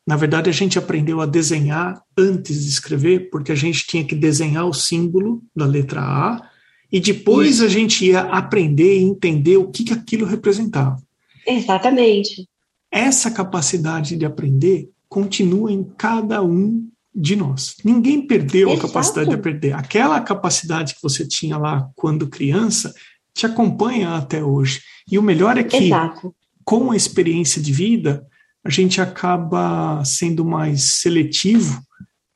na 0.06 0.16
verdade 0.16 0.50
a 0.50 0.54
gente 0.54 0.78
aprendeu 0.78 1.22
a 1.22 1.26
desenhar 1.26 2.04
antes 2.18 2.64
de 2.64 2.70
escrever, 2.70 3.30
porque 3.30 3.52
a 3.52 3.56
gente 3.56 3.86
tinha 3.86 4.06
que 4.06 4.16
desenhar 4.16 4.66
o 4.66 4.74
símbolo 4.74 5.44
da 5.56 5.66
letra 5.66 6.02
A 6.02 6.50
e 6.92 7.00
depois 7.00 7.62
a 7.62 7.68
gente 7.68 8.06
ia 8.06 8.22
aprender 8.22 9.00
e 9.00 9.04
entender 9.04 9.58
o 9.58 9.70
que, 9.70 9.84
que 9.84 9.94
aquilo 9.94 10.26
representava. 10.26 10.98
Exatamente. 11.46 12.48
Essa 12.92 13.30
capacidade 13.30 14.16
de 14.16 14.26
aprender 14.26 14.90
continua 15.10 15.72
em 15.72 15.84
cada 15.98 16.42
um 16.42 16.88
de 17.14 17.36
nós. 17.36 17.76
Ninguém 17.84 18.26
perdeu 18.26 18.70
Exato. 18.70 18.86
a 18.86 18.88
capacidade 18.88 19.30
de 19.30 19.36
aprender. 19.36 19.74
Aquela 19.74 20.22
capacidade 20.22 20.96
que 20.96 21.02
você 21.02 21.28
tinha 21.28 21.58
lá 21.58 21.90
quando 21.96 22.28
criança 22.28 22.94
te 23.34 23.46
acompanha 23.46 24.16
até 24.16 24.44
hoje. 24.44 24.82
E 25.10 25.18
o 25.18 25.24
melhor 25.24 25.58
é 25.58 25.64
que, 25.64 25.78
Exato. 25.78 26.34
com 26.64 26.92
a 26.92 26.96
experiência 26.96 27.62
de 27.62 27.72
vida, 27.72 28.26
a 28.64 28.70
gente 28.70 29.02
acaba 29.02 30.04
sendo 30.06 30.46
mais 30.46 30.84
seletivo 30.84 31.82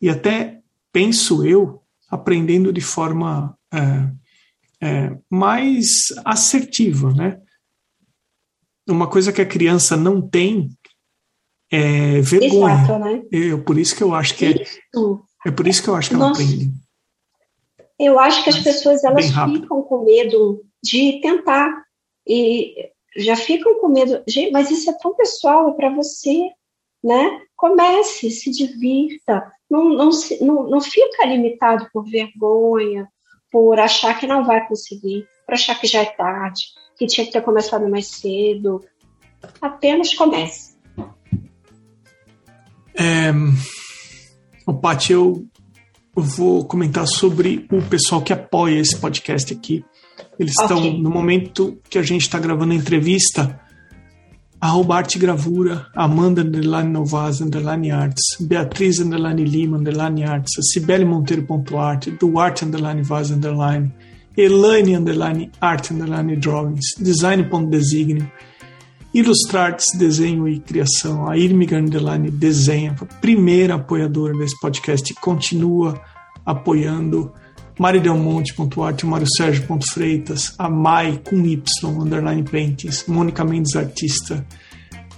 e 0.02 0.10
até, 0.10 0.60
penso 0.92 1.46
eu, 1.46 1.82
aprendendo 2.10 2.74
de 2.74 2.82
forma 2.82 3.56
é, 3.72 4.10
é, 4.82 5.16
mais 5.30 6.12
assertiva, 6.26 7.14
né? 7.14 7.40
Uma 8.90 9.08
coisa 9.08 9.32
que 9.32 9.42
a 9.42 9.46
criança 9.46 9.96
não 9.96 10.22
tem 10.22 10.70
é 11.72 12.20
vergonha. 12.22 12.74
Exato, 12.74 13.00
né? 13.00 13.24
Eu, 13.32 13.64
por 13.64 13.78
isso 13.78 13.96
que 13.96 14.04
eu 14.04 14.14
acho 14.14 14.36
que 14.36 14.46
é, 14.46 14.56
é 15.46 15.52
por 15.52 15.68
isso 15.68 15.82
que 15.82 15.90
eu 15.90 15.96
acho 15.96 16.10
que 16.10 16.16
ela 16.16 16.30
Nossa. 16.30 16.42
aprende. 16.42 16.72
Eu 17.98 18.20
acho 18.20 18.44
que 18.44 18.50
as 18.50 18.60
pessoas 18.60 19.04
elas 19.04 19.28
ficam 19.28 19.84
com 19.84 20.04
medo 20.04 20.66
de 20.84 21.22
tentar 21.22 21.86
e 22.28 22.90
já 23.16 23.36
ficam 23.36 23.80
com 23.80 23.88
medo. 23.88 24.24
Gente, 24.28 24.52
mas 24.52 24.72
isso 24.72 24.90
é 24.90 24.98
tão 24.98 25.16
pessoal 25.16 25.70
é 25.70 25.74
para 25.74 25.94
você, 25.94 26.50
né? 27.04 27.42
Comece, 27.56 28.32
se 28.32 28.50
divirta, 28.50 29.52
não, 29.70 29.90
não, 29.90 30.10
não, 30.42 30.70
não 30.70 30.82
fica 30.82 31.26
limitado 31.26 31.88
por 31.94 32.04
vergonha, 32.04 33.08
por 33.52 33.80
achar 33.80 34.18
que 34.20 34.26
não 34.26 34.46
vai 34.46 34.66
conseguir, 34.68 35.28
por 35.46 35.54
achar 35.54 35.80
que 35.80 35.88
já 35.88 36.02
é 36.02 36.06
tarde, 36.06 36.62
que 36.98 37.06
tinha 37.06 37.26
que 37.26 37.34
ter 37.34 37.42
começado 37.42 37.90
mais 37.90 38.08
cedo. 38.08 38.84
Apenas 39.62 40.14
comece. 40.14 40.78
É, 42.96 43.32
o 44.66 44.74
Paty, 44.74 45.14
eu 45.14 45.48
vou 46.14 46.66
comentar 46.66 47.08
sobre 47.08 47.66
o 47.72 47.82
pessoal 47.82 48.22
que 48.22 48.34
apoia 48.34 48.80
esse 48.80 48.98
podcast 48.98 49.54
aqui. 49.54 49.84
Eles 50.40 50.56
okay. 50.58 50.78
estão, 50.78 50.98
no 51.00 51.10
momento 51.10 51.80
que 51.90 51.98
a 51.98 52.04
gente 52.04 52.22
está 52.22 52.40
gravando 52.40 52.74
a 52.74 52.76
entrevista, 52.76 53.61
arroba 54.62 54.98
arte 54.98 55.18
gravura, 55.18 55.88
Amanda 55.96 56.42
underline 56.42 56.92
Novaz 56.92 57.42
underline 57.42 57.92
arts, 57.92 58.22
Beatriz 58.40 59.00
underline 59.00 59.44
Lima 59.44 59.78
underline 59.78 60.24
arts, 60.24 60.52
Cibele 60.72 61.04
Monteiro.art, 61.04 62.12
Duarte 62.20 62.66
underline 62.66 63.02
Vaz 63.02 63.32
underline, 63.32 63.92
Elaine 64.38 64.96
underline 64.96 65.52
art 65.60 65.92
underline 65.92 66.36
drawings, 66.40 66.94
design.designio, 67.00 68.32
Ilustrartes, 69.14 69.88
desenho 69.98 70.48
e 70.48 70.60
criação, 70.60 71.30
a 71.30 71.38
Irmiga 71.38 71.78
underline 71.78 72.32
desenha, 72.32 72.96
primeira 73.20 73.76
apoiadora 73.76 74.38
desse 74.38 74.58
podcast, 74.62 75.14
continua 75.16 76.00
apoiando 76.46 77.34
maridelmonte.art, 77.80 79.04
mariosérgio.freitas, 79.04 80.54
a 80.58 80.70
Mai 80.70 81.20
com 81.24 81.46
Y, 81.46 81.62
underline 81.88 82.44
paintings, 82.44 83.06
Mônica 83.08 83.44
Mendes 83.44 83.76
Artista, 83.76 84.46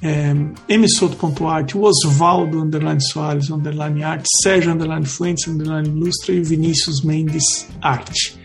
é, 0.01 0.33
msoto.art, 0.77 1.75
o 1.75 1.83
Osvaldo, 1.83 2.61
underline 2.61 3.01
Soares, 3.01 3.49
underline 3.49 4.03
arte, 4.03 4.27
Sérgio, 4.43 4.73
underline 4.73 5.05
Fuentes, 5.05 5.47
underline 5.47 5.87
Ilustra 5.87 6.35
e 6.35 6.41
Vinícius 6.41 7.01
Mendes 7.01 7.67
Arte. 7.81 8.37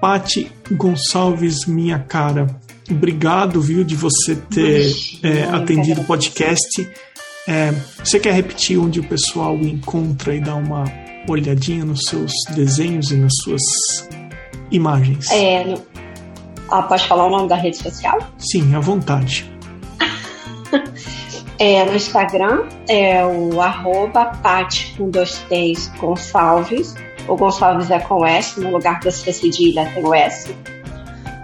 Pati 0.00 0.50
Gonçalves, 0.70 1.66
minha 1.66 1.98
cara, 1.98 2.46
obrigado, 2.90 3.60
viu, 3.60 3.82
de 3.82 3.96
você 3.96 4.36
ter 4.36 4.94
é, 5.22 5.44
atendido 5.44 6.02
o 6.02 6.04
podcast. 6.04 6.88
É, 7.48 7.72
você 8.02 8.20
quer 8.20 8.32
repetir 8.32 8.78
onde 8.78 9.00
o 9.00 9.04
pessoal 9.04 9.56
encontra 9.56 10.34
e 10.34 10.40
dá 10.40 10.54
uma 10.54 10.84
olhadinha 11.28 11.84
nos 11.84 12.02
seus 12.08 12.32
desenhos 12.54 13.10
e 13.10 13.16
nas 13.16 13.32
suas 13.42 13.62
imagens? 14.70 15.30
É, 15.30 15.64
no... 15.64 15.82
ah, 16.70 16.82
pode 16.82 17.06
falar 17.06 17.26
o 17.26 17.30
nome 17.30 17.48
da 17.48 17.56
rede 17.56 17.76
social? 17.76 18.18
Sim, 18.38 18.74
à 18.74 18.80
vontade. 18.80 19.50
é, 21.58 21.84
no 21.84 21.94
Instagram 21.94 22.64
é 22.88 23.24
o 23.24 23.60
arroba 23.60 24.26
Pati 24.42 24.94
com 24.96 25.10
dois 25.10 25.38
T's 25.48 25.90
Gonçalves. 25.98 26.94
O 27.26 27.36
Gonçalves 27.36 27.90
é 27.90 27.98
com 28.00 28.24
S, 28.26 28.60
no 28.60 28.70
lugar 28.70 29.00
da 29.00 29.10
C 29.10 29.32
cedilha 29.32 29.90
tem 29.94 30.04
o 30.04 30.14
S. 30.14 30.54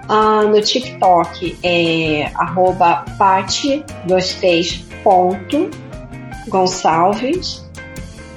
Ah, 0.08 0.42
no 0.42 0.60
TikTok 0.60 1.56
é 1.62 2.30
arroba 2.34 3.04
Pati, 3.16 3.84
dois 4.06 4.34
T's, 4.34 4.84
ponto, 5.02 5.70
Gonçalves. 6.48 7.69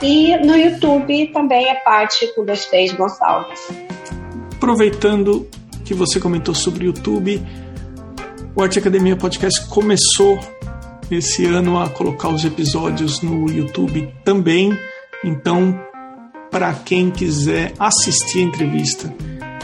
E 0.02 0.36
no 0.38 0.56
YouTube 0.56 1.28
também 1.28 1.70
é 1.70 1.76
parte 1.76 2.28
com 2.34 2.46
dois 2.46 2.66
T's 2.66 2.94
Gonçalves. 2.94 3.70
Aproveitando 4.56 5.48
que 5.86 5.94
você 5.94 6.20
comentou 6.20 6.56
sobre 6.56 6.86
o 6.86 6.88
YouTube, 6.88 7.42
o 8.56 8.62
Arte 8.62 8.80
Academia 8.80 9.16
Podcast 9.16 9.68
começou 9.68 10.40
esse 11.10 11.46
ano 11.46 11.80
a 11.80 11.90
colocar 11.90 12.30
os 12.30 12.44
episódios 12.46 13.22
no 13.22 13.50
YouTube 13.50 14.14
também. 14.24 14.78
Então, 15.24 15.80
para 16.50 16.74
quem 16.74 17.10
quiser 17.10 17.74
assistir 17.80 18.40
a 18.40 18.44
entrevista 18.44 19.14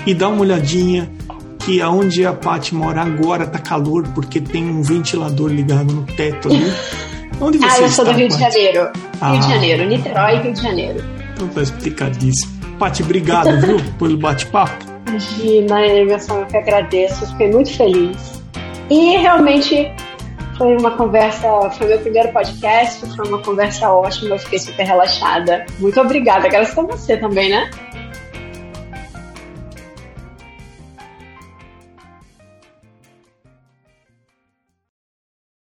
e 0.05 0.13
dar 0.13 0.29
uma 0.29 0.41
olhadinha 0.41 1.11
que 1.59 1.81
aonde 1.81 2.25
a 2.25 2.33
Paty 2.33 2.73
mora 2.73 3.01
agora 3.01 3.45
tá 3.45 3.59
calor 3.59 4.07
porque 4.15 4.41
tem 4.41 4.65
um 4.65 4.81
ventilador 4.81 5.51
ligado 5.51 5.93
no 5.93 6.05
teto 6.05 6.49
ali. 6.49 6.65
Onde 7.41 7.57
você 7.57 7.81
ah, 7.81 7.81
eu 7.83 7.89
sou 7.89 8.05
do 8.05 8.11
Rio 8.11 8.27
de 8.27 8.37
Janeiro. 8.37 8.91
Ah. 9.21 9.31
Rio 9.31 9.41
de 9.41 9.47
Janeiro, 9.47 9.85
Niterói, 9.85 10.35
Rio 10.39 10.53
de 10.53 10.61
Janeiro. 10.61 11.03
Então 11.33 11.47
tá 11.47 11.61
explicadíssimo. 11.61 12.59
Paty, 12.77 13.03
obrigado, 13.03 13.59
viu, 13.61 13.77
pelo 13.97 14.17
bate-papo. 14.17 14.85
Imagina, 15.07 15.85
Emerson, 15.85 16.39
eu 16.39 16.45
que 16.45 16.57
agradeço. 16.57 17.25
Fiquei 17.27 17.51
muito 17.51 17.75
feliz. 17.75 18.41
E 18.89 19.17
realmente 19.17 19.91
foi 20.57 20.75
uma 20.77 20.91
conversa, 20.91 21.69
foi 21.71 21.87
meu 21.87 21.99
primeiro 21.99 22.29
podcast, 22.33 23.05
foi 23.15 23.27
uma 23.27 23.41
conversa 23.41 23.89
ótima, 23.89 24.35
eu 24.35 24.39
fiquei 24.39 24.59
super 24.59 24.85
relaxada. 24.85 25.65
Muito 25.79 25.99
obrigada, 26.01 26.49
graças 26.49 26.77
a 26.77 26.81
você 26.81 27.15
também, 27.15 27.49
né? 27.49 27.69